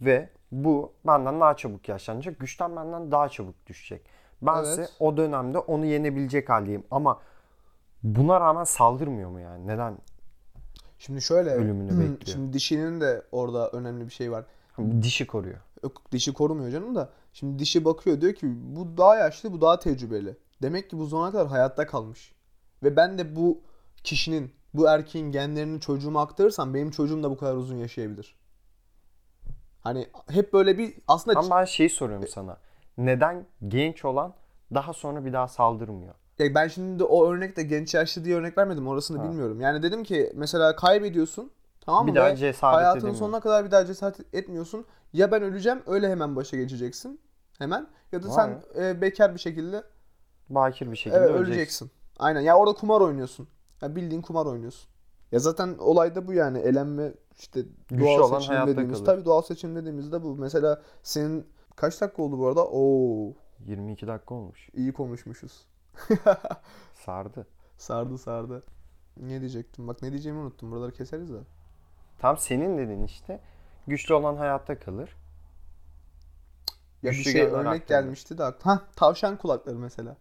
Ve 0.00 0.28
bu 0.52 0.92
benden 1.06 1.40
daha 1.40 1.56
çabuk 1.56 1.88
yaşlanacak. 1.88 2.38
Güçten 2.40 2.76
benden 2.76 3.12
daha 3.12 3.28
çabuk 3.28 3.66
düşecek. 3.66 4.02
Bense 4.42 4.80
Evet. 4.80 4.92
o 5.00 5.16
dönemde 5.16 5.58
onu 5.58 5.86
yenebilecek 5.86 6.48
haldeyim. 6.48 6.84
Ama 6.90 7.20
buna 8.02 8.40
rağmen 8.40 8.64
saldırmıyor 8.64 9.30
mu 9.30 9.40
yani? 9.40 9.66
Neden? 9.66 9.98
Şimdi 10.98 11.22
şöyle. 11.22 11.50
Ölümünü 11.50 11.90
bekliyor. 11.90 12.36
Şimdi 12.36 12.52
dişinin 12.52 13.00
de 13.00 13.22
orada 13.32 13.70
önemli 13.70 14.04
bir 14.04 14.12
şey 14.12 14.32
var. 14.32 14.44
Dişi 15.02 15.26
koruyor. 15.26 15.58
Yok, 15.82 16.12
dişi 16.12 16.32
korumuyor 16.32 16.70
canım 16.70 16.94
da. 16.94 17.10
Şimdi 17.32 17.58
dişi 17.58 17.84
bakıyor 17.84 18.20
diyor 18.20 18.32
ki 18.34 18.46
bu 18.76 18.96
daha 18.96 19.16
yaşlı 19.16 19.52
bu 19.52 19.60
daha 19.60 19.78
tecrübeli. 19.78 20.36
Demek 20.62 20.90
ki 20.90 20.98
bu 20.98 21.06
zamana 21.06 21.32
kadar 21.32 21.46
hayatta 21.46 21.86
kalmış. 21.86 22.32
Ve 22.82 22.96
ben 22.96 23.18
de 23.18 23.36
bu 23.36 23.60
kişinin 24.04 24.52
bu 24.74 24.88
erkeğin 24.88 25.32
genlerini 25.32 25.80
çocuğuma 25.80 26.22
aktarırsam 26.22 26.74
benim 26.74 26.90
çocuğum 26.90 27.22
da 27.22 27.30
bu 27.30 27.36
kadar 27.36 27.54
uzun 27.54 27.76
yaşayabilir. 27.76 28.36
Hani 29.82 30.06
hep 30.30 30.52
böyle 30.52 30.78
bir 30.78 30.94
aslında 31.08 31.38
Ama 31.38 31.56
ben 31.60 31.64
şeyi 31.64 31.90
soruyorum 31.90 32.28
sana. 32.28 32.56
Neden 32.98 33.46
genç 33.68 34.04
olan 34.04 34.34
daha 34.74 34.92
sonra 34.92 35.24
bir 35.24 35.32
daha 35.32 35.48
saldırmıyor? 35.48 36.14
Ya 36.38 36.54
ben 36.54 36.68
şimdi 36.68 37.04
o 37.04 37.26
örnekte 37.32 37.62
genç 37.62 37.94
yaşlı 37.94 38.24
diye 38.24 38.36
örnek 38.36 38.58
vermedim 38.58 38.88
orasını 38.88 39.18
Ha. 39.18 39.24
bilmiyorum. 39.24 39.60
Yani 39.60 39.82
dedim 39.82 40.04
ki 40.04 40.32
mesela 40.34 40.76
kaybediyorsun 40.76 41.50
tamam 41.80 42.06
mı? 42.06 42.12
Bir 42.12 42.16
daha 42.16 42.36
cesaret 42.36 42.76
Hayatının 42.76 43.00
edemiyor. 43.00 43.18
sonuna 43.18 43.40
kadar 43.40 43.64
bir 43.64 43.70
daha 43.70 43.86
cesaret 43.86 44.34
etmiyorsun. 44.34 44.84
Ya 45.12 45.32
ben 45.32 45.42
öleceğim 45.42 45.82
öyle 45.86 46.10
hemen 46.10 46.36
başa 46.36 46.56
geçeceksin. 46.56 47.20
Hemen. 47.58 47.86
Ya 48.12 48.22
da 48.22 48.28
Vay 48.28 48.34
sen 48.34 48.62
e, 48.82 49.00
bekar 49.00 49.34
bir 49.34 49.40
şekilde 49.40 49.84
Bakir 50.50 50.90
bir 50.90 50.96
şekilde 50.96 51.16
evet, 51.18 51.30
öleceksin. 51.30 51.52
öleceksin. 51.52 51.90
Aynen. 52.18 52.40
Ya 52.40 52.56
orada 52.58 52.74
kumar 52.74 53.00
oynuyorsun. 53.00 53.48
Ya 53.82 53.96
bildiğin 53.96 54.22
kumar 54.22 54.46
oynuyorsun. 54.46 54.90
Ya 55.32 55.38
zaten 55.38 55.76
olay 55.78 56.14
da 56.14 56.26
bu 56.26 56.32
yani 56.32 56.58
elenme 56.58 57.12
işte 57.38 57.60
Güçlü 57.88 58.04
doğal 58.04 58.20
olan 58.20 58.38
seçim 58.38 58.48
hayatta 58.54 58.70
dediğimiz. 58.72 58.98
kalır. 58.98 59.06
Tabii 59.06 59.24
doğal 59.24 59.42
seçim 59.42 59.76
dediğimizde 59.76 60.22
bu. 60.22 60.36
Mesela 60.36 60.82
senin 61.02 61.46
kaç 61.76 62.00
dakika 62.00 62.22
oldu 62.22 62.38
bu 62.38 62.46
arada? 62.46 62.66
Oo 62.66 63.32
22 63.66 64.06
dakika 64.06 64.34
olmuş. 64.34 64.68
iyi 64.74 64.92
konuşmuşuz. 64.92 65.66
Sardı. 66.94 67.46
Sardı 67.78 68.18
sardı. 68.18 68.62
Ne 69.16 69.40
diyecektim? 69.40 69.88
Bak 69.88 70.02
ne 70.02 70.10
diyeceğimi 70.10 70.40
unuttum. 70.40 70.70
Buraları 70.70 70.92
keseriz 70.92 71.32
de. 71.32 71.38
Tam 72.18 72.38
senin 72.38 72.78
dediğin 72.78 73.02
işte 73.04 73.40
güçlü 73.86 74.14
olan 74.14 74.36
hayatta 74.36 74.78
kalır. 74.78 75.16
Ya 77.02 77.10
bir 77.10 77.16
Güçlü 77.16 77.30
şey 77.30 77.42
örnek 77.42 77.54
aktarılır. 77.56 77.86
gelmişti 77.88 78.38
de. 78.38 78.42
Ha 78.62 78.82
tavşan 78.96 79.36
kulakları 79.36 79.76
mesela. 79.78 80.16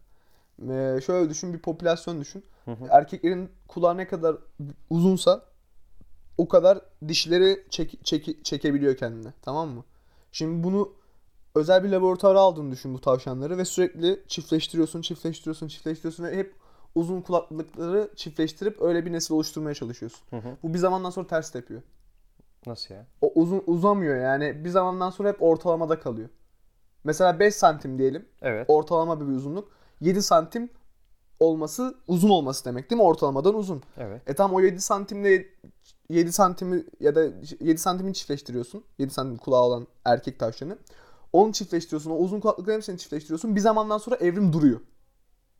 Ee, 0.69 1.01
şöyle 1.01 1.29
düşün 1.29 1.53
bir 1.53 1.59
popülasyon 1.59 2.21
düşün. 2.21 2.45
Hı 2.65 2.71
hı. 2.71 2.87
Erkeklerin 2.89 3.51
kulağı 3.67 3.97
ne 3.97 4.07
kadar 4.07 4.35
uzunsa 4.89 5.45
o 6.37 6.47
kadar 6.47 6.81
dişleri 7.07 7.65
çek, 7.69 8.05
çek- 8.05 8.45
çekebiliyor 8.45 8.97
kendine. 8.97 9.33
Tamam 9.41 9.69
mı? 9.69 9.83
Şimdi 10.31 10.63
bunu 10.63 10.93
özel 11.55 11.83
bir 11.83 11.89
laboratuvara 11.89 12.39
aldığını 12.39 12.71
düşün 12.71 12.93
bu 12.93 13.01
tavşanları 13.01 13.57
ve 13.57 13.65
sürekli 13.65 14.23
çiftleştiriyorsun, 14.27 15.01
çiftleştiriyorsun, 15.01 15.67
çiftleştiriyorsun 15.67 16.23
ve 16.23 16.37
hep 16.37 16.55
uzun 16.95 17.21
kulaklıkları 17.21 18.09
çiftleştirip 18.15 18.81
öyle 18.81 19.05
bir 19.05 19.11
nesil 19.11 19.33
oluşturmaya 19.33 19.75
çalışıyorsun. 19.75 20.21
Hı 20.29 20.35
hı. 20.37 20.57
Bu 20.63 20.73
bir 20.73 20.79
zamandan 20.79 21.09
sonra 21.09 21.27
ters 21.27 21.51
tepiyor. 21.51 21.81
Nasıl 22.65 22.93
ya? 22.93 23.05
O 23.21 23.31
uzun 23.35 23.63
uzamıyor 23.67 24.15
yani 24.15 24.65
bir 24.65 24.69
zamandan 24.69 25.09
sonra 25.09 25.29
hep 25.29 25.41
ortalamada 25.41 25.99
kalıyor. 25.99 26.29
Mesela 27.03 27.39
5 27.39 27.55
santim 27.55 27.97
diyelim. 27.99 28.25
Evet. 28.41 28.65
Ortalama 28.69 29.21
bir 29.21 29.25
uzunluk. 29.25 29.71
7 30.01 30.21
santim 30.21 30.69
olması 31.39 31.95
uzun 32.07 32.29
olması 32.29 32.65
demek 32.65 32.89
değil 32.89 33.01
mi? 33.01 33.07
Ortalamadan 33.07 33.55
uzun. 33.55 33.83
Evet. 33.97 34.21
E 34.29 34.33
tam 34.33 34.53
o 34.53 34.61
7 34.61 34.81
santimle 34.81 35.45
7 36.09 36.31
santimi 36.31 36.83
ya 36.99 37.15
da 37.15 37.23
7 37.59 37.77
santimi 37.77 38.13
çiftleştiriyorsun. 38.13 38.83
7 38.97 39.13
santim 39.13 39.37
kulağı 39.37 39.61
olan 39.61 39.87
erkek 40.05 40.39
tavşanı. 40.39 40.77
Onu 41.33 41.53
çiftleştiriyorsun. 41.53 42.11
O 42.11 42.15
uzun 42.15 42.39
kulaklıkların 42.39 42.75
hepsini 42.75 42.97
çiftleştiriyorsun. 42.97 43.55
Bir 43.55 43.59
zamandan 43.59 43.97
sonra 43.97 44.15
evrim 44.15 44.53
duruyor. 44.53 44.79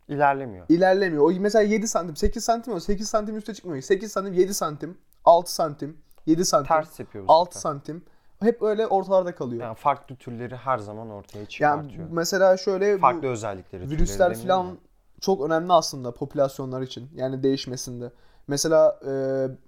İlerlemiyor. 0.08 0.66
İlerlemiyor. 0.70 1.24
O 1.24 1.40
mesela 1.40 1.62
7 1.62 1.88
santim, 1.88 2.16
8 2.16 2.44
santim 2.44 2.74
o 2.74 2.80
8 2.80 3.10
santim 3.10 3.38
üste 3.38 3.54
çıkmıyor. 3.54 3.82
8 3.82 4.12
santim, 4.12 4.34
7 4.34 4.54
santim, 4.54 4.98
6 5.26 5.54
santim, 5.54 5.98
7 6.26 6.46
santim, 6.46 6.68
Ters 6.68 7.00
yapıyor 7.00 7.28
bu 7.28 7.32
6 7.32 7.52
sefer. 7.54 7.62
santim. 7.62 8.04
Hep 8.42 8.62
öyle 8.62 8.88
ortalarda 8.88 9.36
kalıyor. 9.36 9.62
Yani 9.64 9.76
farklı 9.76 10.16
türleri 10.16 10.56
her 10.56 10.78
zaman 10.78 11.10
ortaya 11.10 11.38
Yani 11.40 11.48
çıkartıyor. 11.50 12.08
mesela 12.12 12.58
şöyle 12.58 12.96
bu 12.96 13.00
farklı 13.02 13.28
özellikleri. 13.28 13.84
türleri 13.84 14.00
virüsler 14.00 14.36
falan 14.36 14.68
de. 14.72 14.76
çok 15.22 15.42
önemli 15.46 15.74
aslında 15.74 16.12
popülasyonlar 16.14 16.82
için. 16.82 17.10
Yani 17.16 17.44
değişmesinde. 17.44 18.12
Mesela 18.48 19.00
e, 19.08 19.12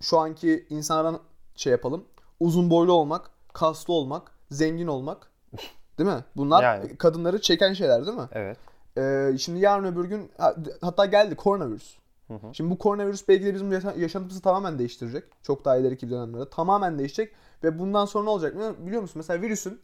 şu 0.02 0.20
anki 0.20 0.66
insanlardan 0.70 1.20
şey 1.56 1.72
yapalım. 1.72 2.04
Uzun 2.40 2.70
boylu 2.70 2.94
olmak, 2.94 3.30
kaslı 3.54 3.94
olmak, 3.94 4.32
zengin 4.52 4.88
olmak. 4.88 5.28
Değil 5.98 6.10
mi? 6.10 6.24
Bunlar 6.36 6.64
Yani. 6.64 6.98
kadınları 6.98 7.42
çeken 7.42 7.74
şeyler 7.74 8.06
değil 8.06 8.18
mi? 8.18 8.28
Evet. 8.32 8.58
E, 8.98 9.38
şimdi 9.38 9.60
yarın 9.60 9.84
öbür 9.86 10.06
gün 10.06 10.32
ha- 10.38 10.56
hatta 10.82 11.06
geldi 11.06 11.36
koronavirüs. 11.36 11.98
Hı 12.28 12.34
hı. 12.34 12.54
Şimdi 12.54 12.70
bu 12.72 12.78
koronavirüs 12.78 13.28
belki 13.28 13.46
de 13.46 13.54
bizim 13.54 13.72
yaşa- 13.72 13.94
yaşantımızı 13.98 14.42
tamamen 14.42 14.80
değiştirecek. 14.80 15.24
Çok 15.44 15.66
daha 15.66 15.78
ileriki 15.78 16.10
dönemlerde. 16.10 16.50
Tamamen 16.50 17.00
değişecek. 17.00 17.34
Ve 17.64 17.80
bundan 17.80 18.06
sonra 18.06 18.24
ne 18.24 18.30
olacak 18.30 18.54
biliyor- 18.56 18.78
biliyor 18.88 19.02
musun? 19.02 19.14
Mesela 19.20 19.42
virüsün 19.42 19.80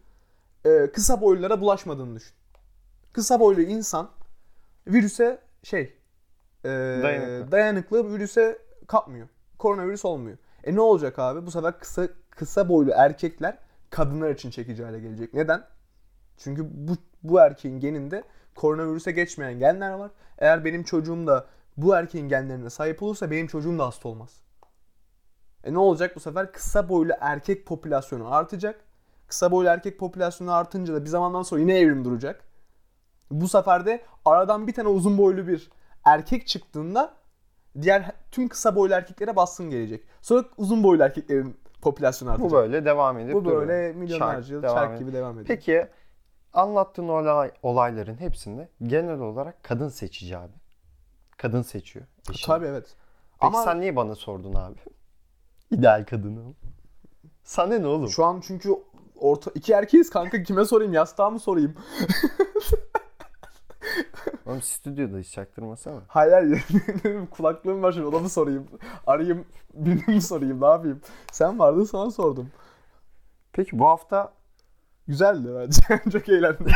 e, 0.64 0.92
kısa 0.92 1.20
boylulara 1.20 1.60
bulaşmadığını 1.60 2.16
düşün. 2.16 2.32
Kısa 3.12 3.40
boylu 3.40 3.60
insan 3.60 4.10
virüse 4.86 5.38
şey 5.62 5.96
e, 6.64 6.68
Dayanıklı. 7.02 7.52
dayanıklı 7.52 8.12
virüse 8.14 8.58
kapmıyor. 8.86 9.28
Koronavirüs 9.58 10.04
olmuyor. 10.04 10.38
E 10.64 10.74
ne 10.74 10.80
olacak 10.80 11.18
abi? 11.18 11.46
Bu 11.46 11.50
sefer 11.50 11.78
kısa 11.78 12.08
kısa 12.30 12.68
boylu 12.68 12.90
erkekler 12.94 13.58
kadınlar 13.90 14.30
için 14.30 14.50
çekici 14.50 14.84
hale 14.84 15.00
gelecek. 15.00 15.34
Neden? 15.34 15.64
Çünkü 16.36 16.62
bu, 16.88 16.92
bu 17.22 17.40
erkeğin 17.40 17.80
geninde 17.80 18.24
koronavirüse 18.54 19.12
geçmeyen 19.12 19.58
genler 19.58 19.90
var. 19.92 20.10
Eğer 20.38 20.64
benim 20.64 20.82
çocuğum 20.82 21.26
da 21.26 21.46
bu 21.76 21.94
erkeğin 21.96 22.28
genlerine 22.28 22.70
sahip 22.70 23.02
olursa 23.02 23.30
benim 23.30 23.46
çocuğum 23.46 23.78
da 23.78 23.86
hasta 23.86 24.08
olmaz. 24.08 24.40
E 25.64 25.74
ne 25.74 25.78
olacak 25.78 26.16
bu 26.16 26.20
sefer? 26.20 26.52
Kısa 26.52 26.88
boylu 26.88 27.12
erkek 27.20 27.66
popülasyonu 27.66 28.34
artacak. 28.34 28.80
Kısa 29.26 29.50
boylu 29.50 29.68
erkek 29.68 29.98
popülasyonu 29.98 30.52
artınca 30.52 30.94
da 30.94 31.04
bir 31.04 31.08
zamandan 31.08 31.42
sonra 31.42 31.60
yine 31.60 31.78
evrim 31.78 32.04
duracak. 32.04 32.44
Bu 33.30 33.48
sefer 33.48 33.86
de 33.86 34.02
aradan 34.24 34.66
bir 34.66 34.74
tane 34.74 34.88
uzun 34.88 35.18
boylu 35.18 35.46
bir 35.46 35.70
erkek 36.04 36.46
çıktığında 36.46 37.14
diğer 37.82 38.12
tüm 38.30 38.48
kısa 38.48 38.76
boylu 38.76 38.94
erkeklere 38.94 39.36
baskın 39.36 39.70
gelecek. 39.70 40.04
Sonra 40.22 40.44
uzun 40.56 40.82
boylu 40.82 41.02
erkeklerin 41.02 41.56
popülasyonu 41.82 42.30
artacak. 42.30 42.50
Bu 42.50 42.54
böyle 42.54 42.84
devam 42.84 43.18
edip 43.18 43.34
Bu 43.34 43.44
duruyor. 43.44 43.60
böyle 43.60 43.92
milyonlarca 43.92 44.36
Çark 44.40 44.50
yıl 44.50 44.62
devam 44.62 44.74
çark 44.74 44.98
gibi 44.98 45.12
devam 45.12 45.32
ediyor. 45.32 45.46
Peki 45.46 45.86
anlattığın 46.52 47.08
olay, 47.08 47.50
olayların 47.62 48.16
hepsinde 48.20 48.68
genel 48.82 49.20
olarak 49.20 49.62
kadın 49.62 49.88
seçici 49.88 50.38
abi. 50.38 50.52
Kadın 51.40 51.62
seçiyor. 51.62 52.06
eşini. 52.30 52.46
Tabii 52.46 52.66
evet. 52.66 52.86
Peki 53.40 53.46
Ama 53.46 53.62
sen 53.62 53.80
niye 53.80 53.96
bana 53.96 54.14
sordun 54.14 54.54
abi? 54.54 54.78
İdeal 55.70 56.04
kadını. 56.04 56.54
Sana 57.44 57.78
ne 57.78 57.86
oğlum? 57.86 58.08
şu 58.08 58.24
an 58.24 58.40
çünkü 58.40 58.74
orta 59.16 59.50
iki 59.54 59.72
erkeğiz 59.72 60.10
kanka 60.10 60.42
kime 60.42 60.64
sorayım 60.64 60.92
yastığa 60.92 61.30
mı 61.30 61.40
sorayım? 61.40 61.74
Oğlum 64.46 64.62
stüdyoda 64.62 65.18
hiç 65.18 65.30
çaktırmasana. 65.30 66.00
Hayır 66.08 66.32
hayır 66.32 66.64
kulaklığım 67.30 67.82
var 67.82 67.92
şimdi 67.92 68.06
ona 68.06 68.18
mı 68.18 68.28
sorayım? 68.28 68.66
Arayayım 69.06 69.44
birini 69.74 70.14
mi 70.14 70.22
sorayım 70.22 70.60
ne 70.60 70.66
yapayım? 70.66 71.00
Sen 71.32 71.58
vardın 71.58 71.84
sana 71.84 72.10
sordum. 72.10 72.50
Peki 73.52 73.78
bu 73.78 73.86
hafta 73.86 74.32
Güzeldi 75.10 75.48
bence. 75.54 76.10
Çok 76.12 76.28
eğlendim. 76.28 76.66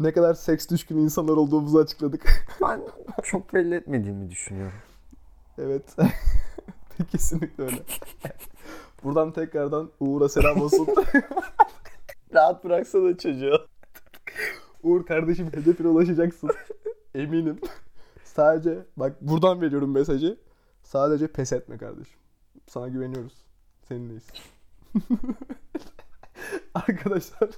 Ne 0.00 0.12
kadar 0.12 0.34
seks 0.34 0.68
düşkün 0.68 0.96
insanlar 0.96 1.32
olduğumuzu 1.36 1.78
açıkladık. 1.78 2.46
ben 2.62 2.80
çok 3.22 3.54
belli 3.54 3.74
etmediğimi 3.74 4.30
düşünüyorum. 4.30 4.78
evet. 5.58 5.96
Kesinlikle 7.12 7.64
öyle. 7.64 7.82
Buradan 9.04 9.32
tekrardan 9.32 9.90
Uğur'a 10.00 10.28
selam 10.28 10.60
olsun. 10.60 10.88
Rahat 12.34 12.64
bıraksana 12.64 13.16
çocuğu. 13.16 13.66
Uğur 14.82 15.06
kardeşim 15.06 15.46
hedefine 15.46 15.88
ulaşacaksın. 15.88 16.50
Eminim. 17.14 17.60
Sadece 18.24 18.86
bak 18.96 19.20
buradan 19.20 19.60
veriyorum 19.60 19.92
mesajı. 19.92 20.38
Sadece 20.82 21.26
pes 21.26 21.52
etme 21.52 21.78
kardeşim. 21.78 22.18
Sana 22.66 22.88
güveniyoruz. 22.88 23.34
Seninleyiz. 23.88 24.26
Arkadaşlar. 26.74 27.50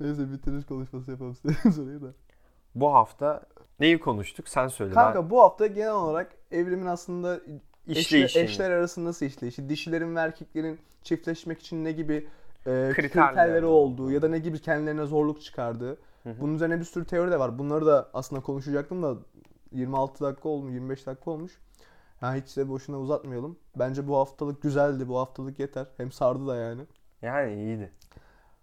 Neyse 0.00 0.32
bitiriş 0.32 0.66
konuşması 0.66 1.10
yapalım 1.10 1.34
size 1.34 1.70
soruyu 1.72 2.02
da. 2.02 2.06
Bu 2.74 2.94
hafta 2.94 3.42
neyi 3.80 4.00
konuştuk? 4.00 4.48
Sen 4.48 4.68
söyle. 4.68 4.94
Kanka 4.94 5.30
bu 5.30 5.40
hafta 5.42 5.66
genel 5.66 5.92
olarak 5.92 6.32
evrimin 6.50 6.86
aslında 6.86 7.40
ben 7.46 7.60
eşler, 7.92 8.00
işleyişini. 8.00 8.42
eşler 8.42 8.70
arasında 8.70 9.08
nasıl 9.08 9.26
işleyişi, 9.26 9.68
dişilerin 9.68 10.16
ve 10.16 10.20
erkeklerin 10.20 10.78
çiftleşmek 11.02 11.60
için 11.60 11.84
ne 11.84 11.92
gibi 11.92 12.28
e, 12.66 12.92
Kriterleri. 12.94 13.66
olduğu 13.66 14.10
ya 14.10 14.22
da 14.22 14.28
ne 14.28 14.38
gibi 14.38 14.58
kendilerine 14.58 15.06
zorluk 15.06 15.42
çıkardığı. 15.42 15.90
hı. 16.24 16.34
Bunun 16.40 16.54
üzerine 16.54 16.80
bir 16.80 16.84
sürü 16.84 17.04
teori 17.06 17.30
de 17.30 17.38
var. 17.38 17.58
Bunları 17.58 17.86
da 17.86 18.10
aslında 18.14 18.42
konuşacaktım 18.42 19.02
da 19.02 19.16
26 19.72 20.24
dakika 20.24 20.48
olmuş, 20.48 20.72
25 20.72 21.06
dakika 21.06 21.30
olmuş. 21.30 21.58
Yani 22.22 22.40
hiç 22.40 22.56
de 22.56 22.68
boşuna 22.68 22.98
uzatmayalım. 22.98 23.58
Bence 23.76 24.08
bu 24.08 24.16
haftalık 24.16 24.62
güzeldi. 24.62 25.08
Bu 25.08 25.18
haftalık 25.18 25.58
yeter. 25.58 25.86
Hem 25.96 26.12
sardı 26.12 26.46
da 26.46 26.56
yani. 26.56 26.82
Yani 27.22 27.54
iyiydi. 27.54 27.92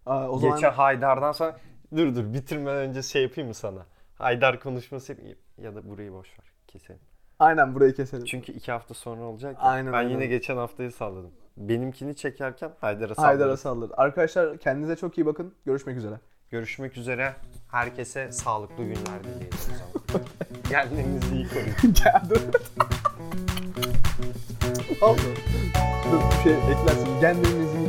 Aa, 0.06 0.28
o 0.30 0.40
zaman 0.40 0.56
Geçen 0.56 0.72
Haydar'dan 0.72 1.32
sonra 1.32 1.56
dur 1.98 2.16
dur 2.16 2.34
bitirmeden 2.34 2.76
önce 2.90 3.02
şey 3.02 3.24
yapayım 3.24 3.48
mı 3.48 3.54
sana? 3.54 3.86
Haydar 4.18 4.60
konuşması 4.60 5.16
ya 5.58 5.76
da 5.76 5.90
burayı 5.90 6.14
boş 6.14 6.30
ver 6.40 6.46
keselim. 6.68 7.02
aynen 7.40 7.76
burayı 7.76 7.94
keselim. 7.96 8.26
Çünkü 8.26 8.52
iki 8.52 8.72
hafta 8.72 8.94
sonra 8.94 9.22
olacak. 9.22 9.54
ya. 9.56 9.60
Aynen, 9.62 9.94
ben 9.94 9.98
aynen. 9.98 10.10
yine 10.10 10.26
geçen 10.26 10.58
haftayı 10.58 10.92
salladım. 10.92 11.32
Benimkini 11.58 12.16
çekerken 12.16 12.72
Haydar'a 12.82 13.16
salladım. 13.16 13.24
Haydar'a 13.30 13.58
saldır. 13.58 13.92
Arkadaşlar 13.98 14.58
kendinize 14.58 14.96
çok 14.96 15.18
iyi 15.18 15.26
bakın. 15.26 15.54
Görüşmek 15.66 15.98
üzere. 15.98 16.16
Görüşmek 16.50 16.98
üzere. 16.98 17.36
Herkese 17.72 18.32
sağlıklı 18.32 18.84
günler 18.84 19.24
dileyelim 19.24 19.50
o 19.54 20.12
zaman. 20.12 20.26
Kendinizi 20.70 21.36
iyi 21.36 21.48
koruyun. 21.48 21.76
Gel 22.04 22.22
dur. 22.30 22.42
Oldu. 25.02 25.22
Dur 26.12 26.20
bir 26.32 26.44
şey 26.44 26.54
eklersin. 26.54 27.20
Kendinizi. 27.22 27.81